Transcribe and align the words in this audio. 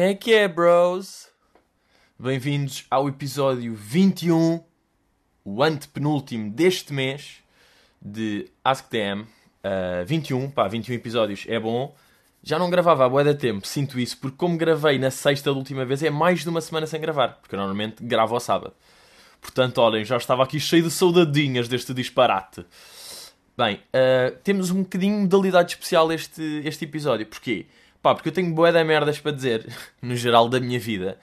Como 0.00 0.08
é 0.08 0.14
que 0.14 0.32
é, 0.32 0.48
bros? 0.48 1.28
Bem-vindos 2.18 2.86
ao 2.90 3.06
episódio 3.06 3.74
21, 3.74 4.64
o 5.44 5.62
antepenúltimo 5.62 6.50
deste 6.50 6.90
mês 6.90 7.42
de 8.00 8.48
AskTM. 8.64 9.24
Uh, 9.62 10.06
21, 10.06 10.50
pá, 10.52 10.66
21 10.68 10.94
episódios 10.94 11.44
é 11.46 11.60
bom. 11.60 11.94
Já 12.42 12.58
não 12.58 12.70
gravava 12.70 13.04
há 13.04 13.08
bué 13.10 13.24
de 13.24 13.34
tempo, 13.34 13.66
sinto 13.66 14.00
isso, 14.00 14.16
porque 14.16 14.38
como 14.38 14.56
gravei 14.56 14.98
na 14.98 15.10
sexta 15.10 15.52
da 15.52 15.58
última 15.58 15.84
vez, 15.84 16.02
é 16.02 16.08
mais 16.08 16.40
de 16.40 16.48
uma 16.48 16.62
semana 16.62 16.86
sem 16.86 16.98
gravar, 16.98 17.38
porque 17.38 17.54
eu 17.54 17.58
normalmente 17.58 18.02
gravo 18.02 18.32
ao 18.32 18.40
sábado. 18.40 18.72
Portanto, 19.38 19.82
olhem, 19.82 20.02
já 20.02 20.16
estava 20.16 20.42
aqui 20.42 20.58
cheio 20.58 20.84
de 20.84 20.90
saudadinhas 20.90 21.68
deste 21.68 21.92
disparate. 21.92 22.64
Bem, 23.54 23.74
uh, 23.74 24.34
temos 24.42 24.70
um 24.70 24.82
bocadinho 24.82 25.16
de 25.16 25.22
modalidade 25.24 25.72
especial 25.72 26.10
este, 26.10 26.62
este 26.64 26.86
episódio. 26.86 27.26
Porquê? 27.26 27.66
Pá, 28.02 28.14
porque 28.14 28.30
eu 28.30 28.32
tenho 28.32 28.54
bué 28.54 28.72
de 28.72 28.82
merdas 28.82 29.20
para 29.20 29.32
dizer, 29.32 29.66
no 30.00 30.16
geral 30.16 30.48
da 30.48 30.58
minha 30.58 30.80
vida, 30.80 31.18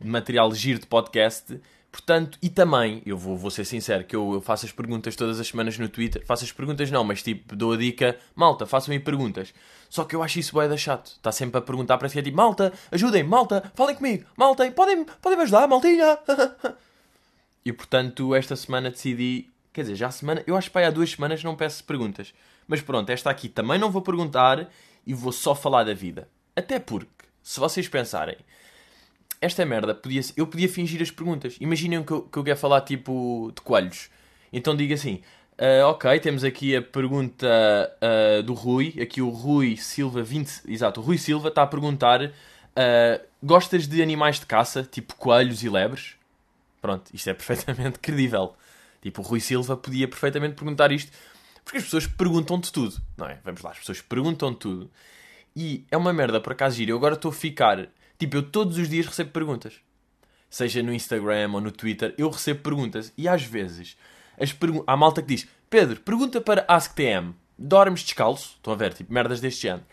de 0.00 0.08
material 0.08 0.52
giro 0.54 0.80
de 0.80 0.86
podcast. 0.86 1.60
Portanto, 1.92 2.38
e 2.42 2.48
também, 2.48 3.02
eu 3.06 3.16
vou, 3.16 3.36
vou 3.36 3.50
ser 3.50 3.64
sincero, 3.64 4.02
que 4.02 4.16
eu, 4.16 4.34
eu, 4.34 4.40
faço 4.40 4.66
as 4.66 4.72
perguntas 4.72 5.14
todas 5.14 5.38
as 5.38 5.46
semanas 5.46 5.78
no 5.78 5.88
Twitter. 5.88 6.24
Faço 6.26 6.42
as 6.42 6.50
perguntas 6.50 6.90
não, 6.90 7.04
mas 7.04 7.22
tipo, 7.22 7.54
dou 7.54 7.72
a 7.72 7.76
dica, 7.76 8.18
malta, 8.34 8.66
façam-me 8.66 8.98
perguntas. 8.98 9.54
Só 9.88 10.02
que 10.02 10.16
eu 10.16 10.22
acho 10.22 10.40
isso 10.40 10.54
bué 10.54 10.66
da 10.66 10.76
chato. 10.76 11.06
Está 11.06 11.30
sempre 11.30 11.58
a 11.58 11.60
perguntar, 11.60 11.98
parece 11.98 12.14
que 12.14 12.18
é 12.18 12.22
tipo, 12.22 12.36
malta, 12.36 12.72
ajudem, 12.90 13.22
malta, 13.22 13.70
falem 13.76 13.94
comigo, 13.94 14.24
malta, 14.36 14.68
podem, 14.72 15.04
podem 15.04 15.36
me 15.38 15.44
ajudar, 15.44 15.68
maltinha. 15.68 16.18
e 17.64 17.72
portanto, 17.72 18.34
esta 18.34 18.56
semana 18.56 18.90
decidi, 18.90 19.50
quer 19.72 19.82
dizer, 19.82 19.94
já 19.94 20.08
a 20.08 20.10
semana, 20.10 20.42
eu 20.48 20.56
acho 20.56 20.70
que 20.70 20.78
há 20.78 20.90
duas 20.90 21.10
semanas 21.10 21.44
não 21.44 21.54
peço 21.54 21.84
perguntas. 21.84 22.34
Mas 22.66 22.80
pronto, 22.80 23.10
esta 23.10 23.30
aqui 23.30 23.48
também 23.48 23.78
não 23.78 23.90
vou 23.90 24.02
perguntar 24.02 24.68
e 25.06 25.14
vou 25.14 25.32
só 25.32 25.54
falar 25.54 25.84
da 25.84 25.94
vida. 25.94 26.28
Até 26.56 26.78
porque, 26.78 27.08
se 27.42 27.58
vocês 27.60 27.88
pensarem, 27.88 28.36
esta 29.40 29.64
merda 29.66 29.94
podia 29.94 30.20
eu 30.36 30.46
podia 30.46 30.68
fingir 30.68 31.02
as 31.02 31.10
perguntas. 31.10 31.56
Imaginem 31.60 32.02
que 32.02 32.12
eu, 32.12 32.22
que 32.22 32.38
eu 32.38 32.44
quero 32.44 32.58
falar 32.58 32.80
tipo 32.80 33.52
de 33.54 33.60
coelhos. 33.60 34.08
Então 34.52 34.74
diga 34.74 34.94
assim: 34.94 35.20
uh, 35.58 35.86
Ok, 35.88 36.18
temos 36.20 36.44
aqui 36.44 36.76
a 36.76 36.82
pergunta 36.82 37.46
uh, 37.46 38.42
do 38.42 38.54
Rui. 38.54 38.94
Aqui 39.00 39.20
o 39.20 39.28
Rui 39.28 39.76
Silva 39.76 40.22
20. 40.22 40.62
Exato, 40.68 41.00
o 41.00 41.04
Rui 41.04 41.18
Silva 41.18 41.48
está 41.48 41.62
a 41.62 41.66
perguntar: 41.66 42.22
uh, 42.24 43.26
Gostas 43.42 43.86
de 43.86 44.00
animais 44.02 44.40
de 44.40 44.46
caça, 44.46 44.82
tipo 44.82 45.14
coelhos 45.16 45.62
e 45.62 45.68
lebres? 45.68 46.16
Pronto, 46.80 47.10
isto 47.12 47.28
é 47.28 47.34
perfeitamente 47.34 47.98
credível. 47.98 48.54
Tipo, 49.02 49.20
o 49.20 49.24
Rui 49.24 49.40
Silva 49.40 49.76
podia 49.76 50.08
perfeitamente 50.08 50.54
perguntar 50.54 50.90
isto. 50.90 51.12
Porque 51.64 51.78
as 51.78 51.84
pessoas 51.84 52.06
perguntam 52.06 52.60
de 52.60 52.70
tudo, 52.70 53.00
não 53.16 53.26
é? 53.26 53.40
Vamos 53.44 53.62
lá, 53.62 53.70
as 53.70 53.78
pessoas 53.78 54.00
perguntam 54.00 54.52
tudo. 54.52 54.90
E 55.56 55.86
é 55.90 55.96
uma 55.96 56.12
merda, 56.12 56.40
por 56.40 56.52
acaso, 56.52 56.76
giro. 56.76 56.90
Eu 56.90 56.96
agora 56.96 57.14
estou 57.14 57.30
a 57.30 57.34
ficar 57.34 57.88
Tipo, 58.18 58.36
eu 58.36 58.42
todos 58.42 58.78
os 58.78 58.88
dias 58.88 59.06
recebo 59.06 59.30
perguntas. 59.30 59.74
Seja 60.48 60.82
no 60.82 60.92
Instagram 60.92 61.50
ou 61.52 61.60
no 61.60 61.72
Twitter, 61.72 62.14
eu 62.16 62.30
recebo 62.30 62.60
perguntas. 62.60 63.12
E 63.18 63.28
às 63.28 63.42
vezes, 63.42 63.96
as 64.38 64.52
pergu 64.52 64.84
há 64.86 64.96
malta 64.96 65.20
que 65.20 65.28
diz: 65.28 65.48
Pedro, 65.68 66.00
pergunta 66.00 66.40
para 66.40 66.64
AskTM: 66.68 67.34
dormes 67.58 68.02
descalço? 68.02 68.54
Estão 68.56 68.72
a 68.72 68.76
ver, 68.76 68.94
tipo, 68.94 69.12
merdas 69.12 69.40
deste 69.40 69.62
género. 69.62 69.84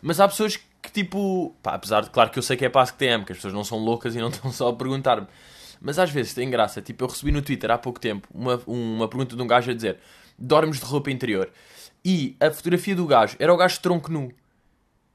Mas 0.00 0.20
há 0.20 0.28
pessoas 0.28 0.56
que, 0.56 0.92
tipo, 0.92 1.54
pá, 1.62 1.74
apesar 1.74 2.02
de, 2.02 2.10
claro 2.10 2.30
que 2.30 2.38
eu 2.38 2.42
sei 2.42 2.56
que 2.56 2.64
é 2.64 2.68
para 2.68 2.82
AskTM, 2.82 3.24
que 3.24 3.32
as 3.32 3.38
pessoas 3.38 3.54
não 3.54 3.64
são 3.64 3.78
loucas 3.78 4.14
e 4.14 4.18
não 4.18 4.28
estão 4.32 4.52
só 4.52 4.68
a 4.68 4.72
perguntar-me. 4.72 5.26
Mas 5.80 5.98
às 5.98 6.10
vezes 6.10 6.32
tem 6.32 6.48
graça. 6.48 6.80
Tipo, 6.80 7.04
eu 7.04 7.08
recebi 7.08 7.32
no 7.32 7.42
Twitter 7.42 7.70
há 7.70 7.76
pouco 7.76 7.98
tempo 7.98 8.28
uma, 8.32 8.62
uma 8.66 9.08
pergunta 9.08 9.34
de 9.34 9.42
um 9.42 9.46
gajo 9.46 9.72
a 9.72 9.74
dizer: 9.74 9.98
dormes 10.38 10.78
de 10.78 10.84
roupa 10.84 11.10
interior? 11.10 11.50
E 12.04 12.36
a 12.40 12.50
fotografia 12.50 12.94
do 12.94 13.06
gajo 13.06 13.36
era 13.38 13.52
o 13.52 13.56
gajo 13.56 13.74
de 13.74 13.80
tronco 13.80 14.12
nu. 14.12 14.32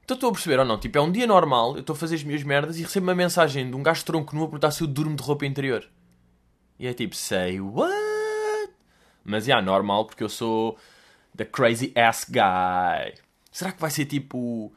Então 0.04 0.16
estou 0.16 0.30
a 0.30 0.32
perceber 0.32 0.58
ou 0.58 0.64
não? 0.64 0.78
Tipo, 0.78 0.98
é 0.98 1.00
um 1.00 1.12
dia 1.12 1.26
normal, 1.26 1.74
eu 1.74 1.80
estou 1.80 1.94
a 1.94 1.96
fazer 1.96 2.16
as 2.16 2.24
minhas 2.24 2.42
merdas 2.42 2.78
e 2.78 2.82
recebo 2.82 3.06
uma 3.06 3.14
mensagem 3.14 3.70
de 3.70 3.76
um 3.76 3.82
gajo 3.82 4.04
tronco 4.04 4.34
nu 4.34 4.42
a 4.42 4.46
perguntar 4.46 4.72
se 4.72 4.82
eu 4.82 4.86
durmo 4.86 5.14
de 5.14 5.22
roupa 5.22 5.46
interior. 5.46 5.88
E 6.78 6.86
é 6.86 6.92
tipo, 6.92 7.14
say 7.14 7.60
what? 7.60 8.72
Mas 9.24 9.46
é 9.46 9.52
yeah, 9.52 9.64
normal 9.64 10.06
porque 10.06 10.24
eu 10.24 10.28
sou 10.28 10.76
the 11.36 11.44
crazy 11.44 11.92
ass 11.94 12.26
guy. 12.28 13.14
Será 13.52 13.72
que 13.72 13.80
vai 13.80 13.90
ser 13.90 14.06
tipo. 14.06 14.72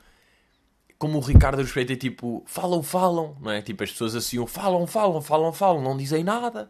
Como 0.97 1.17
o 1.17 1.21
Ricardo 1.21 1.61
respeita, 1.61 1.93
é 1.93 1.95
tipo, 1.97 2.43
falam, 2.45 2.81
falam, 2.81 3.35
não 3.41 3.51
é? 3.51 3.61
Tipo, 3.61 3.83
as 3.83 3.91
pessoas 3.91 4.15
assim, 4.15 4.45
falam, 4.47 4.87
falam, 4.87 5.21
falam, 5.21 5.51
falam, 5.51 5.81
não 5.81 5.97
dizem 5.97 6.23
nada. 6.23 6.69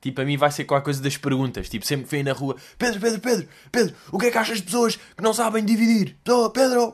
Tipo, 0.00 0.20
a 0.20 0.24
mim 0.24 0.36
vai 0.36 0.50
ser 0.50 0.64
qualquer 0.64 0.84
coisa 0.84 1.02
das 1.02 1.16
perguntas. 1.16 1.68
Tipo, 1.68 1.84
sempre 1.84 2.06
vem 2.06 2.22
na 2.22 2.32
rua, 2.32 2.56
Pedro, 2.78 3.00
Pedro, 3.00 3.20
Pedro, 3.20 3.48
Pedro, 3.72 3.96
o 4.12 4.18
que 4.18 4.26
é 4.26 4.30
que 4.30 4.38
achas 4.38 4.58
de 4.58 4.64
pessoas 4.64 4.96
que 4.96 5.22
não 5.22 5.32
sabem 5.32 5.64
dividir? 5.64 6.16
Pedro, 6.22 6.50
Pedro, 6.50 6.92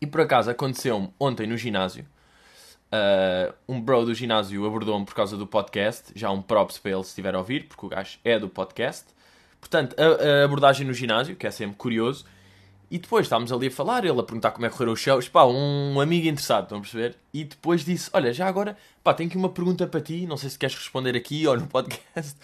e 0.00 0.06
por 0.06 0.20
acaso 0.20 0.50
aconteceu-me 0.50 1.10
ontem 1.18 1.46
no 1.46 1.56
ginásio. 1.56 2.06
Uh, 2.86 3.52
um 3.68 3.80
bro 3.80 4.04
do 4.04 4.14
ginásio 4.14 4.64
abordou-me 4.64 5.04
por 5.04 5.14
causa 5.14 5.36
do 5.36 5.46
podcast. 5.46 6.12
Já 6.14 6.30
um 6.30 6.42
props 6.42 6.78
para 6.78 6.92
ele 6.92 7.02
se 7.02 7.10
estiver 7.10 7.34
a 7.34 7.38
ouvir, 7.38 7.66
porque 7.66 7.86
o 7.86 7.88
gajo 7.88 8.18
é 8.24 8.38
do 8.38 8.48
podcast. 8.48 9.06
Portanto, 9.60 9.96
a, 9.98 10.42
a, 10.42 10.44
abordagem 10.44 10.86
no 10.86 10.92
ginásio, 10.92 11.34
que 11.34 11.46
é 11.46 11.50
sempre 11.50 11.76
curioso. 11.76 12.24
E 12.90 12.98
depois 12.98 13.26
estávamos 13.26 13.50
ali 13.50 13.66
a 13.66 13.70
falar, 13.70 14.04
ele 14.04 14.18
a 14.18 14.22
perguntar 14.22 14.52
como 14.52 14.64
é 14.64 14.68
que 14.68 14.74
correram 14.74 14.92
os 14.92 15.00
shows. 15.00 15.28
Pá, 15.28 15.44
um 15.44 16.00
amigo 16.00 16.28
interessado, 16.28 16.64
estão 16.64 16.78
a 16.78 16.80
perceber? 16.80 17.16
E 17.34 17.44
depois 17.44 17.84
disse: 17.84 18.08
Olha, 18.12 18.32
já 18.32 18.46
agora, 18.46 18.76
pá, 19.02 19.12
tenho 19.12 19.28
aqui 19.28 19.36
uma 19.36 19.48
pergunta 19.48 19.86
para 19.86 20.00
ti. 20.00 20.26
Não 20.26 20.36
sei 20.36 20.50
se 20.50 20.58
queres 20.58 20.76
responder 20.76 21.16
aqui 21.16 21.44
ou 21.48 21.56
no 21.56 21.66
podcast. 21.66 22.36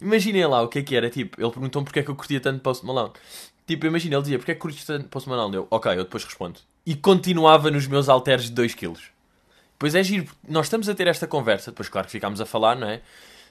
Imaginem 0.00 0.46
lá 0.46 0.62
o 0.62 0.68
que 0.68 0.78
é 0.78 0.82
que 0.82 0.96
era. 0.96 1.10
Tipo, 1.10 1.40
ele 1.40 1.50
perguntou-me 1.50 1.84
porque 1.84 2.00
é 2.00 2.02
que 2.02 2.10
eu 2.10 2.16
curtia 2.16 2.40
tanto 2.40 2.60
Post 2.60 2.86
Malone. 2.86 3.12
Tipo, 3.66 3.86
imagina, 3.86 4.16
ele 4.16 4.22
dizia: 4.22 4.38
Porque 4.38 4.52
é 4.52 4.54
que 4.54 4.60
curtes 4.60 4.84
tanto 4.84 5.08
Post 5.08 5.28
Malone? 5.28 5.56
Eu, 5.56 5.66
ok, 5.70 5.92
eu 5.92 6.04
depois 6.04 6.24
respondo 6.24 6.60
e 6.84 6.94
continuava 6.94 7.70
nos 7.70 7.86
meus 7.86 8.08
halteres 8.08 8.46
de 8.46 8.52
2 8.52 8.74
kg. 8.74 8.94
Pois 9.78 9.94
é 9.94 10.02
giro, 10.02 10.30
nós 10.48 10.66
estamos 10.66 10.88
a 10.88 10.94
ter 10.94 11.06
esta 11.06 11.26
conversa, 11.26 11.70
depois 11.70 11.88
claro 11.88 12.06
que 12.06 12.12
ficámos 12.12 12.40
a 12.40 12.46
falar, 12.46 12.76
não 12.76 12.88
é? 12.88 13.00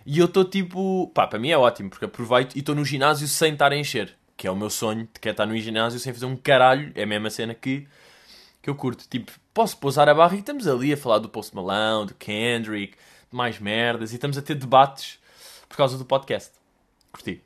E 0.06 0.20
eu 0.20 0.26
estou 0.26 0.46
tipo, 0.46 1.10
pá, 1.14 1.28
para 1.28 1.40
mim 1.40 1.50
é 1.50 1.58
ótimo, 1.58 1.90
porque 1.90 2.06
aproveito 2.06 2.56
e 2.56 2.60
estou 2.60 2.76
no 2.76 2.86
ginásio 2.86 3.28
sem 3.28 3.54
estar 3.54 3.72
a 3.72 3.78
encher, 3.78 4.16
que 4.40 4.48
é 4.48 4.52
o 4.52 4.56
meu 4.56 4.70
sonho, 4.70 5.02
de 5.14 5.20
quer 5.20 5.32
estar 5.32 5.46
no 5.46 5.58
ginásio 5.58 6.00
sem 6.00 6.14
fazer 6.14 6.26
um 6.26 6.38
caralho, 6.38 6.94
é 6.96 7.04
a 7.04 7.06
mesma 7.06 7.30
cena 7.30 7.54
que, 7.54 7.86
que 8.62 8.70
eu 8.70 8.74
curto. 8.74 9.06
Tipo, 9.10 9.34
posso 9.54 9.76
pousar 9.76 10.08
a 10.08 10.14
barra 10.16 10.38
e 10.38 10.40
estamos 10.40 10.66
ali 10.66 10.94
a 10.94 10.98
falar 10.98 11.20
do 11.20 11.28
Post 11.28 11.54
Malone, 11.54 12.08
do 12.08 12.14
Kendrick, 12.16 12.94
de 13.30 13.36
mais 13.36 13.60
merdas, 13.60 14.14
e 14.14 14.16
estamos 14.16 14.38
a 14.38 14.42
ter 14.42 14.56
debates 14.56 15.20
por 15.68 15.76
causa 15.76 15.98
do 15.98 16.06
podcast. 16.06 16.54
Curti. 17.12 17.44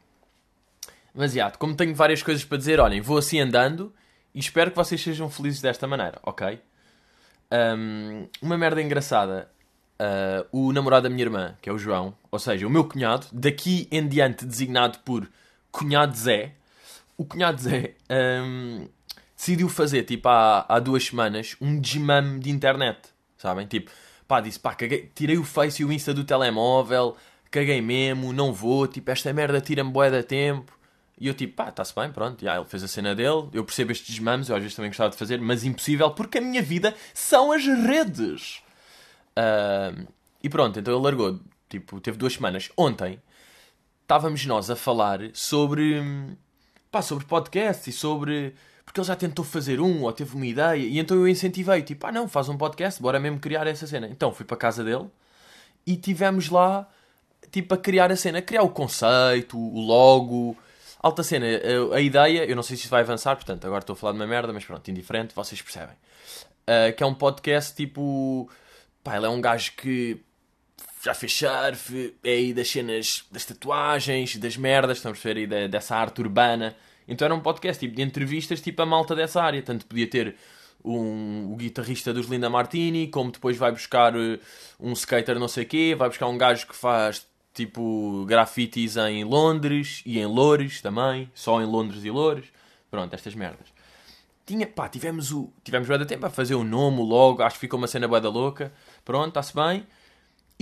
Mas, 1.16 1.34
já, 1.34 1.50
como 1.50 1.76
tenho 1.76 1.96
várias 1.96 2.22
coisas 2.22 2.46
para 2.46 2.59
dizer, 2.59 2.80
olhem, 2.80 3.02
vou 3.02 3.18
assim 3.18 3.40
andando 3.40 3.92
e 4.31 4.38
espero 4.40 4.70
que 4.70 4.78
vocês 4.78 5.02
sejam 5.02 5.28
felizes 5.31 5.62
desta 5.62 5.88
maneira, 5.88 6.20
ok? 6.22 6.62
Um, 7.52 8.28
uma 8.40 8.56
merda 8.56 8.80
engraçada. 8.84 9.50
Uh, 10.00 10.68
o 10.68 10.72
namorado 10.72 11.04
da 11.04 11.10
minha 11.10 11.24
irmã, 11.24 11.56
que 11.60 11.70
é 11.70 11.74
o 11.74 11.78
João, 11.80 12.16
ou 12.30 12.38
seja, 12.38 12.68
o 12.68 12.70
meu 12.70 12.88
cunhado, 12.88 13.25
daqui 13.31 13.88
em 13.92 14.08
diante 14.08 14.46
designado 14.46 15.00
por 15.00 15.28
Cunhado 15.72 16.16
Zé, 16.16 16.54
o 17.18 17.25
Cunhado 17.25 17.62
Zé 17.62 17.96
um, 18.09 18.88
decidiu 19.35 19.69
fazer, 19.69 20.03
tipo, 20.03 20.28
há, 20.29 20.66
há 20.68 20.79
duas 20.79 21.06
semanas, 21.06 21.56
um 21.62 21.79
desmame 21.79 22.40
de 22.40 22.50
internet, 22.50 23.00
sabem? 23.38 23.68
Tipo, 23.68 23.91
pá, 24.28 24.41
disse, 24.41 24.59
pá, 24.59 24.74
caguei, 24.74 25.12
tirei 25.13 25.38
o 25.38 25.44
Face 25.44 25.81
e 25.81 25.85
o 25.85 25.91
Insta 25.91 26.13
do 26.13 26.24
telemóvel, 26.24 27.16
caguei 27.51 27.81
mesmo, 27.81 28.34
não 28.34 28.51
vou, 28.53 28.88
tipo, 28.88 29.12
esta 29.12 29.31
merda 29.34 29.62
tira-me 29.62 29.91
bué 29.91 30.09
da 30.09 30.24
tempo. 30.24 30.78
E 31.19 31.28
eu 31.28 31.34
tipo, 31.34 31.56
pá, 31.56 31.69
está-se 31.69 31.94
bem, 31.94 32.12
pronto, 32.12 32.44
já, 32.44 32.56
ele 32.56 32.66
fez 32.66 32.84
a 32.84 32.88
cena 32.88 33.16
dele, 33.16 33.47
eu 33.53 33.63
percebo 33.63 33.91
estes 33.91 34.09
desmames, 34.09 34.50
eu 34.50 34.56
às 34.56 34.62
vezes 34.62 34.75
também 34.75 34.90
gostava 34.90 35.12
de 35.12 35.18
fazer, 35.18 35.40
mas 35.40 35.63
impossível 35.63 36.12
porque 36.12 36.40
a 36.40 36.41
minha 36.41 36.62
vida 36.62 36.95
são 37.13 37.51
as 37.51 37.63
redes. 37.66 38.62
Uh, 39.38 40.07
e 40.41 40.50
pronto, 40.50 40.80
então 40.80 40.94
ele 40.94 41.03
largou, 41.03 41.40
tipo, 41.69 42.00
teve 42.01 42.18
duas 42.18 42.34
semanas. 42.34 42.69
Ontem 42.75 43.22
estávamos 44.01 44.45
nós 44.45 44.69
a 44.69 44.75
falar 44.75 45.19
sobre, 45.34 46.01
pá, 46.94 47.01
sobre 47.01 47.25
podcast 47.25 47.90
e 47.90 47.94
sobre... 47.94 48.54
Porque 48.86 49.00
ele 49.00 49.07
já 49.07 49.16
tentou 49.16 49.44
fazer 49.44 49.80
um, 49.80 50.04
ou 50.04 50.13
teve 50.13 50.36
uma 50.36 50.45
ideia, 50.45 50.78
e 50.78 51.00
então 51.00 51.18
eu 51.18 51.28
incentivei, 51.28 51.81
tipo, 51.81 52.06
ah 52.06 52.12
não, 52.12 52.28
faz 52.28 52.48
um 52.50 52.57
podcast, 52.57 53.01
bora 53.01 53.19
mesmo 53.19 53.40
criar 53.40 53.66
essa 53.66 53.88
cena. 53.88 54.07
Então 54.07 54.31
fui 54.31 54.45
para 54.45 54.56
a 54.56 54.60
casa 54.60 54.84
dele 54.84 55.07
e 55.88 55.95
tivemos 55.95 56.50
lá, 56.50 56.88
tipo, 57.51 57.74
a 57.74 57.78
criar 57.78 58.12
a 58.12 58.16
cena, 58.16 58.40
a 58.40 58.42
criar 58.42 58.62
o 58.62 58.69
conceito, 58.69 59.57
o 59.57 59.80
logo 59.80 60.56
Alta 61.04 61.22
cena, 61.22 61.45
a, 61.45 61.98
a, 61.98 62.01
ideia, 62.01 62.45
eu 62.45 62.56
não 62.56 62.63
sei 62.63 62.78
se 62.78 62.84
isso 62.84 62.90
vai 62.90 63.01
avançar, 63.01 63.36
portanto, 63.36 63.66
agora 63.66 63.81
estou 63.81 63.94
a 63.94 63.98
falar 63.98 64.13
de 64.13 64.19
uma 64.19 64.28
merda, 64.28 64.54
mas 64.54 64.63
pronto, 64.63 64.89
indiferente, 64.89 65.36
vocês 65.36 65.62
percebem. 65.62 65.96
Uh, 66.62 66.96
que 66.96 67.04
é 67.04 67.06
um 67.06 67.13
podcast 67.13 67.75
tipo. 67.75 68.50
Pá, 69.04 69.18
ele 69.18 69.25
é 69.25 69.30
um 69.30 69.42
gajo 69.42 69.74
que 69.75 70.22
já 71.03 71.13
fez 71.13 71.33
surf, 71.33 72.15
é 72.23 72.29
aí 72.29 72.53
das 72.53 72.69
cenas 72.69 73.25
das 73.29 73.44
tatuagens, 73.44 74.38
das 74.38 74.55
merdas, 74.55 74.97
estamos 74.97 75.19
a 75.19 75.21
ver 75.21 75.38
aí 75.38 75.47
da, 75.47 75.67
dessa 75.67 75.95
arte 75.97 76.21
urbana. 76.21 76.75
Então 77.05 77.25
era 77.25 77.35
um 77.35 77.41
podcast 77.41 77.77
tipo 77.77 77.94
de 77.94 78.01
entrevistas, 78.01 78.61
tipo 78.61 78.81
a 78.81 78.85
malta 78.85 79.13
dessa 79.13 79.41
área. 79.41 79.61
Tanto 79.61 79.85
podia 79.85 80.09
ter 80.09 80.35
um, 80.83 81.51
o 81.51 81.57
guitarrista 81.57 82.13
dos 82.13 82.27
Linda 82.27 82.50
Martini, 82.50 83.07
como 83.07 83.31
depois 83.31 83.57
vai 83.57 83.71
buscar 83.71 84.15
uh, 84.15 84.39
um 84.79 84.94
skater 84.94 85.38
não 85.38 85.50
sei 85.50 85.65
quê, 85.65 85.94
vai 85.97 86.07
buscar 86.07 86.27
um 86.27 86.38
gajo 86.38 86.67
que 86.67 86.75
faz 86.75 87.27
tipo 87.53 88.25
grafites 88.25 88.95
em 88.95 89.25
Londres 89.25 90.01
e 90.05 90.19
em 90.19 90.25
Loures 90.25 90.81
também, 90.81 91.29
só 91.35 91.61
em 91.61 91.65
Londres 91.65 92.05
e 92.05 92.09
Loures. 92.09 92.45
Pronto, 92.89 93.13
estas 93.13 93.35
merdas. 93.35 93.67
tinha, 94.45 94.65
pá, 94.65 94.88
tivemos 94.88 95.33
o, 95.33 95.51
tivemos 95.65 95.89
da 95.89 96.05
tempo 96.05 96.25
a 96.25 96.29
fazer 96.29 96.55
o 96.55 96.63
nome, 96.63 97.01
logo, 97.01 97.44
acho 97.44 97.55
que 97.55 97.61
ficou 97.61 97.77
uma 97.77 97.88
cena 97.88 98.07
bué 98.07 98.21
da 98.21 98.29
louca, 98.29 98.71
pronto, 99.03 99.27
está-se 99.27 99.53
bem. 99.53 99.85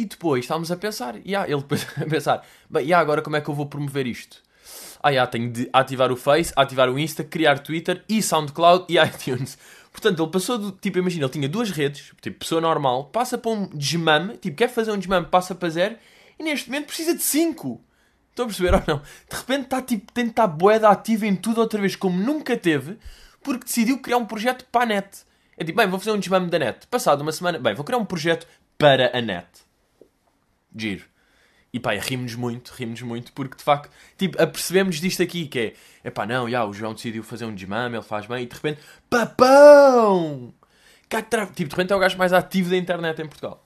E 0.01 0.05
depois 0.05 0.45
estávamos 0.45 0.71
a 0.71 0.75
pensar, 0.75 1.15
yeah, 1.17 1.47
ele 1.47 1.61
depois 1.61 1.85
a 1.95 2.05
pensar, 2.07 2.43
bem, 2.67 2.85
yeah, 2.85 2.99
agora 2.99 3.21
como 3.21 3.35
é 3.35 3.41
que 3.41 3.47
eu 3.47 3.53
vou 3.53 3.67
promover 3.67 4.07
isto? 4.07 4.41
Ah, 5.03 5.11
yeah, 5.11 5.29
tenho 5.29 5.51
de 5.51 5.69
ativar 5.71 6.11
o 6.11 6.15
Face, 6.15 6.51
ativar 6.55 6.89
o 6.89 6.97
Insta, 6.97 7.23
criar 7.23 7.59
Twitter 7.59 8.03
e 8.09 8.19
SoundCloud 8.19 8.85
e 8.89 8.97
iTunes. 8.97 9.59
Portanto, 9.91 10.23
ele 10.23 10.31
passou 10.31 10.57
do, 10.57 10.71
tipo, 10.71 10.97
imagina, 10.97 11.25
ele 11.25 11.31
tinha 11.31 11.47
duas 11.47 11.69
redes, 11.69 12.11
tipo, 12.19 12.39
pessoa 12.39 12.59
normal, 12.59 13.05
passa 13.05 13.37
para 13.37 13.51
um 13.51 13.67
desmame, 13.67 14.37
tipo, 14.37 14.57
quer 14.57 14.69
fazer 14.69 14.91
um 14.91 14.97
desmame, 14.97 15.27
passa 15.27 15.53
para 15.53 15.69
zero, 15.69 15.97
e 16.39 16.43
neste 16.43 16.67
momento 16.67 16.87
precisa 16.87 17.15
de 17.15 17.21
cinco. 17.21 17.79
Estão 18.31 18.45
a 18.45 18.47
perceber 18.47 18.73
ou 18.73 18.83
não? 18.87 19.03
De 19.29 19.35
repente 19.35 19.65
está, 19.65 19.83
tipo, 19.83 20.11
de 20.11 20.21
estar 20.21 20.47
boeda 20.47 20.89
ativa 20.89 21.27
em 21.27 21.35
tudo 21.35 21.61
outra 21.61 21.79
vez, 21.79 21.95
como 21.95 22.17
nunca 22.17 22.57
teve, 22.57 22.97
porque 23.43 23.65
decidiu 23.65 23.99
criar 23.99 24.17
um 24.17 24.25
projeto 24.25 24.65
para 24.71 24.81
a 24.81 24.85
net. 24.87 25.19
É 25.55 25.63
tipo, 25.63 25.77
bem, 25.77 25.87
vou 25.87 25.99
fazer 25.99 26.11
um 26.11 26.17
desmame 26.17 26.49
da 26.49 26.57
net. 26.57 26.87
Passado 26.87 27.21
uma 27.21 27.31
semana, 27.31 27.59
bem, 27.59 27.75
vou 27.75 27.85
criar 27.85 27.99
um 27.99 28.05
projeto 28.05 28.47
para 28.81 29.15
a 29.15 29.21
net. 29.21 29.45
Giro. 30.75 31.05
E 31.73 31.79
pá, 31.79 31.93
rimos 31.93 32.35
muito, 32.35 32.73
rimos 32.73 33.01
muito, 33.01 33.31
porque 33.31 33.55
de 33.55 33.63
facto, 33.63 33.89
tipo, 34.17 34.41
apercebemos 34.41 34.99
disto 34.99 35.23
aqui, 35.23 35.47
que 35.47 35.73
é, 36.03 36.09
pá, 36.09 36.25
não, 36.25 36.49
já, 36.49 36.65
o 36.65 36.73
João 36.73 36.93
decidiu 36.93 37.23
fazer 37.23 37.45
um 37.45 37.55
desmame, 37.55 37.95
ele 37.95 38.03
faz 38.03 38.25
bem, 38.25 38.43
e 38.43 38.45
de 38.45 38.53
repente, 38.53 38.81
papão! 39.09 40.53
Tipo, 41.09 41.53
de 41.55 41.63
repente 41.63 41.93
é 41.93 41.95
o 41.95 41.99
gajo 41.99 42.17
mais 42.17 42.33
ativo 42.33 42.69
da 42.69 42.77
internet 42.77 43.21
em 43.21 43.25
Portugal. 43.25 43.65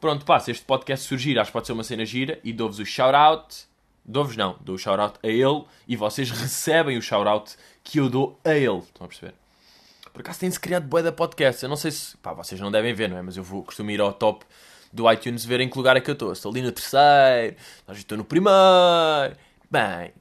Pronto, 0.00 0.24
pá, 0.24 0.40
se 0.40 0.50
este 0.50 0.64
podcast 0.64 1.06
surgir, 1.06 1.38
acho 1.38 1.50
que 1.50 1.52
pode 1.52 1.66
ser 1.66 1.74
uma 1.74 1.84
cena 1.84 2.06
gira, 2.06 2.40
e 2.42 2.54
dou-vos 2.54 2.78
o 2.78 2.86
shout-out, 2.86 3.66
dou-vos 4.02 4.36
não, 4.36 4.56
dou 4.62 4.76
o 4.76 4.78
shout-out 4.78 5.18
a 5.22 5.28
ele, 5.28 5.64
e 5.86 5.94
vocês 5.94 6.30
recebem 6.30 6.96
o 6.96 7.02
shout-out 7.02 7.54
que 7.84 7.98
eu 7.98 8.08
dou 8.08 8.40
a 8.44 8.54
ele, 8.54 8.78
estão 8.78 9.04
a 9.04 9.08
perceber? 9.08 9.34
Por 10.10 10.22
acaso 10.22 10.40
tem-se 10.40 10.58
criado 10.58 10.86
bué 10.86 11.02
da 11.02 11.12
podcast, 11.12 11.62
eu 11.62 11.68
não 11.68 11.76
sei 11.76 11.90
se, 11.90 12.16
pá, 12.16 12.32
vocês 12.32 12.58
não 12.58 12.70
devem 12.70 12.94
ver, 12.94 13.10
não 13.10 13.18
é? 13.18 13.22
Mas 13.22 13.36
eu 13.36 13.42
vou, 13.42 13.62
costumo 13.62 13.90
ir 13.90 14.00
ao 14.00 14.14
top 14.14 14.46
do 14.92 15.10
iTunes 15.10 15.44
ver 15.44 15.60
em 15.60 15.68
que 15.68 15.76
lugar 15.76 15.96
é 15.96 16.00
que 16.00 16.10
eu 16.10 16.14
estou. 16.14 16.32
Estou 16.32 16.50
ali 16.50 16.62
no 16.62 16.72
terceiro, 16.72 17.56
estou 17.90 18.18
no 18.18 18.24
primeiro. 18.24 19.36
Bem, 19.70 20.12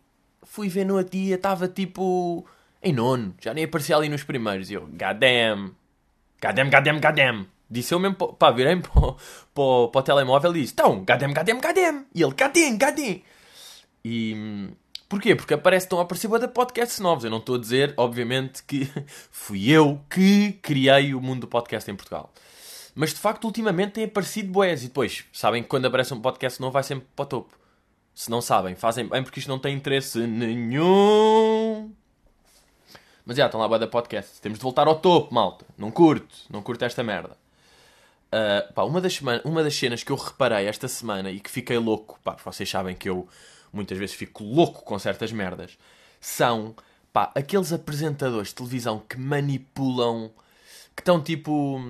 fui 0.44 0.70
ver 0.70 0.86
no 0.86 0.96
outro 0.96 1.12
dia, 1.12 1.36
estava 1.36 1.68
tipo 1.68 2.46
em 2.82 2.94
nono, 2.94 3.34
já 3.42 3.54
nem 3.54 3.64
aparecia 3.64 3.98
ali 3.98 4.08
nos 4.08 4.24
primeiros. 4.24 4.70
E 4.70 4.76
eu, 4.76 4.88
goddamn, 4.88 5.76
goddamn, 6.42 6.70
goddamn, 6.70 7.02
goddamn. 7.02 7.48
Disse 7.70 7.94
eu 7.94 8.00
mesmo, 8.00 8.16
pá, 8.16 8.52
virei 8.52 8.76
para, 8.76 8.92
para, 8.92 9.88
para 9.92 10.00
o 10.00 10.04
telemóvel 10.04 10.56
e 10.56 10.62
disse, 10.62 10.74
então, 10.74 11.04
goddamn, 11.04 11.34
goddamn, 11.34 11.60
goddamn. 11.60 12.06
E 12.14 12.22
ele, 12.22 12.34
goddamn, 12.34 12.78
goddamn. 12.78 13.24
E 14.04 14.70
porquê? 15.10 15.36
Porque 15.36 15.56
aparece, 15.56 15.88
estão 15.88 16.00
a 16.00 16.04
aparecer 16.04 16.30
da 16.30 16.48
podcasts 16.48 17.00
novos. 17.00 17.24
Eu 17.24 17.32
não 17.32 17.40
estou 17.40 17.56
a 17.56 17.60
dizer, 17.60 17.94
obviamente, 17.98 18.64
que 18.64 18.88
fui 19.32 19.72
eu 19.72 20.00
que 20.10 20.54
criei 20.62 21.16
o 21.16 21.20
mundo 21.20 21.42
do 21.42 21.48
podcast 21.48 21.90
em 21.90 21.96
Portugal. 21.96 22.32
Mas 22.96 23.10
de 23.10 23.20
facto, 23.20 23.44
ultimamente 23.44 23.92
tem 23.92 24.06
aparecido 24.06 24.52
boés. 24.52 24.84
E 24.84 24.88
depois, 24.88 25.26
sabem 25.34 25.62
que 25.62 25.70
quando 25.70 25.86
aparece 25.86 26.14
um 26.14 26.22
podcast 26.22 26.60
novo 26.62 26.72
vai 26.72 26.84
sempre 26.84 27.06
para 27.16 27.24
o 27.24 27.28
topo. 27.28 27.60
Se 28.14 28.32
não 28.32 28.42
sabem, 28.42 28.74
fazem 28.76 29.06
bem 29.08 29.22
porque 29.22 29.40
isto 29.40 29.50
não 29.50 29.60
tem 29.60 29.76
interesse 29.76 30.20
nenhum. 30.20 31.94
Mas 33.26 33.36
já, 33.36 33.48
estão 33.48 33.60
lá 33.60 33.68
boé 33.68 33.80
da 33.80 33.88
podcast. 33.88 34.40
Temos 34.40 34.58
de 34.58 34.64
voltar 34.64 34.88
ao 34.88 34.98
topo, 34.98 35.34
malta. 35.34 35.66
Não 35.78 35.92
curto. 35.92 36.34
Não 36.50 36.62
curto 36.62 36.86
esta 36.86 37.04
merda. 37.04 37.38
Uh, 38.28 38.74
pá, 38.74 38.84
uma, 38.84 39.02
das 39.02 39.20
uma 39.44 39.64
das 39.64 39.76
cenas 39.76 40.04
que 40.04 40.12
eu 40.12 40.16
reparei 40.16 40.66
esta 40.68 40.88
semana 40.88 41.30
e 41.32 41.40
que 41.40 41.50
fiquei 41.50 41.78
louco, 41.78 42.20
pá, 42.24 42.36
vocês 42.44 42.70
sabem 42.70 42.96
que 42.96 43.08
eu 43.08 43.28
muitas 43.72 43.98
vezes 43.98 44.16
fico 44.16 44.44
louco 44.44 44.84
com 44.84 44.98
certas 44.98 45.32
merdas, 45.32 45.78
são 46.20 46.76
pá, 47.14 47.32
aqueles 47.36 47.72
apresentadores 47.72 48.50
de 48.50 48.56
televisão 48.56 49.00
que 49.00 49.18
manipulam, 49.18 50.32
que 50.96 51.02
estão 51.02 51.22
tipo 51.22 51.82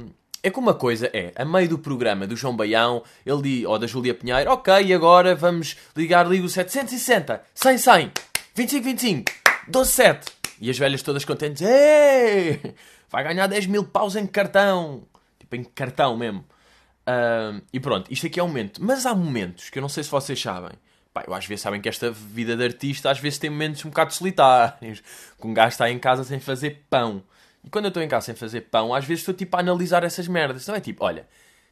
é 0.45 0.51
como 0.51 0.67
uma 0.67 0.75
coisa 0.75 1.09
é, 1.11 1.31
a 1.35 1.43
meio 1.43 1.67
do 1.67 1.79
programa 1.79 2.27
do 2.27 2.35
João 2.35 2.55
Baião, 2.55 3.01
ele 3.25 3.41
diz, 3.41 3.65
ou 3.65 3.79
da 3.79 3.87
Júlia 3.87 4.13
Pinheiro, 4.13 4.51
ok, 4.51 4.93
agora 4.93 5.33
vamos 5.33 5.75
ligar, 5.97 6.27
ligo 6.27 6.47
760, 6.47 7.41
100, 7.55 7.77
100, 7.79 8.11
25, 8.53 8.83
25, 8.85 9.31
12, 9.67 9.91
7. 9.91 10.31
E 10.61 10.69
as 10.69 10.77
velhas 10.77 11.01
todas 11.01 11.25
contentes, 11.25 11.63
Ei, 11.63 12.75
vai 13.09 13.23
ganhar 13.23 13.47
10 13.47 13.65
mil 13.65 13.85
paus 13.85 14.15
em 14.15 14.27
cartão. 14.27 15.07
Tipo, 15.39 15.55
em 15.55 15.63
cartão 15.63 16.15
mesmo. 16.15 16.45
Uh, 17.07 17.59
e 17.73 17.79
pronto, 17.79 18.13
isto 18.13 18.27
aqui 18.27 18.39
é 18.39 18.43
um 18.43 18.47
momento. 18.47 18.83
Mas 18.83 19.07
há 19.07 19.15
momentos 19.15 19.71
que 19.71 19.79
eu 19.79 19.81
não 19.81 19.89
sei 19.89 20.03
se 20.03 20.11
vocês 20.11 20.39
sabem. 20.39 20.73
Pá, 21.11 21.23
eu 21.25 21.33
às 21.33 21.47
vezes 21.47 21.63
sabem 21.63 21.81
que 21.81 21.89
esta 21.89 22.11
vida 22.11 22.55
de 22.55 22.63
artista 22.63 23.09
às 23.09 23.19
vezes 23.19 23.39
tem 23.39 23.49
momentos 23.49 23.83
um 23.83 23.89
bocado 23.89 24.13
solitários. 24.13 25.01
Que 25.41 25.47
um 25.47 25.55
gajo 25.55 25.69
está 25.69 25.89
em 25.89 25.97
casa 25.97 26.23
sem 26.23 26.39
fazer 26.39 26.85
pão. 26.87 27.23
E 27.65 27.69
quando 27.69 27.85
eu 27.85 27.89
estou 27.89 28.03
em 28.03 28.07
casa 28.07 28.27
sem 28.27 28.35
fazer 28.35 28.61
pão, 28.61 28.93
às 28.93 29.03
vezes 29.03 29.21
estou 29.21 29.33
tipo 29.33 29.57
a 29.57 29.59
analisar 29.59 30.03
essas 30.03 30.27
merdas. 30.27 30.63
Então 30.63 30.75
é 30.75 30.79
tipo, 30.79 31.03
olha, 31.03 31.27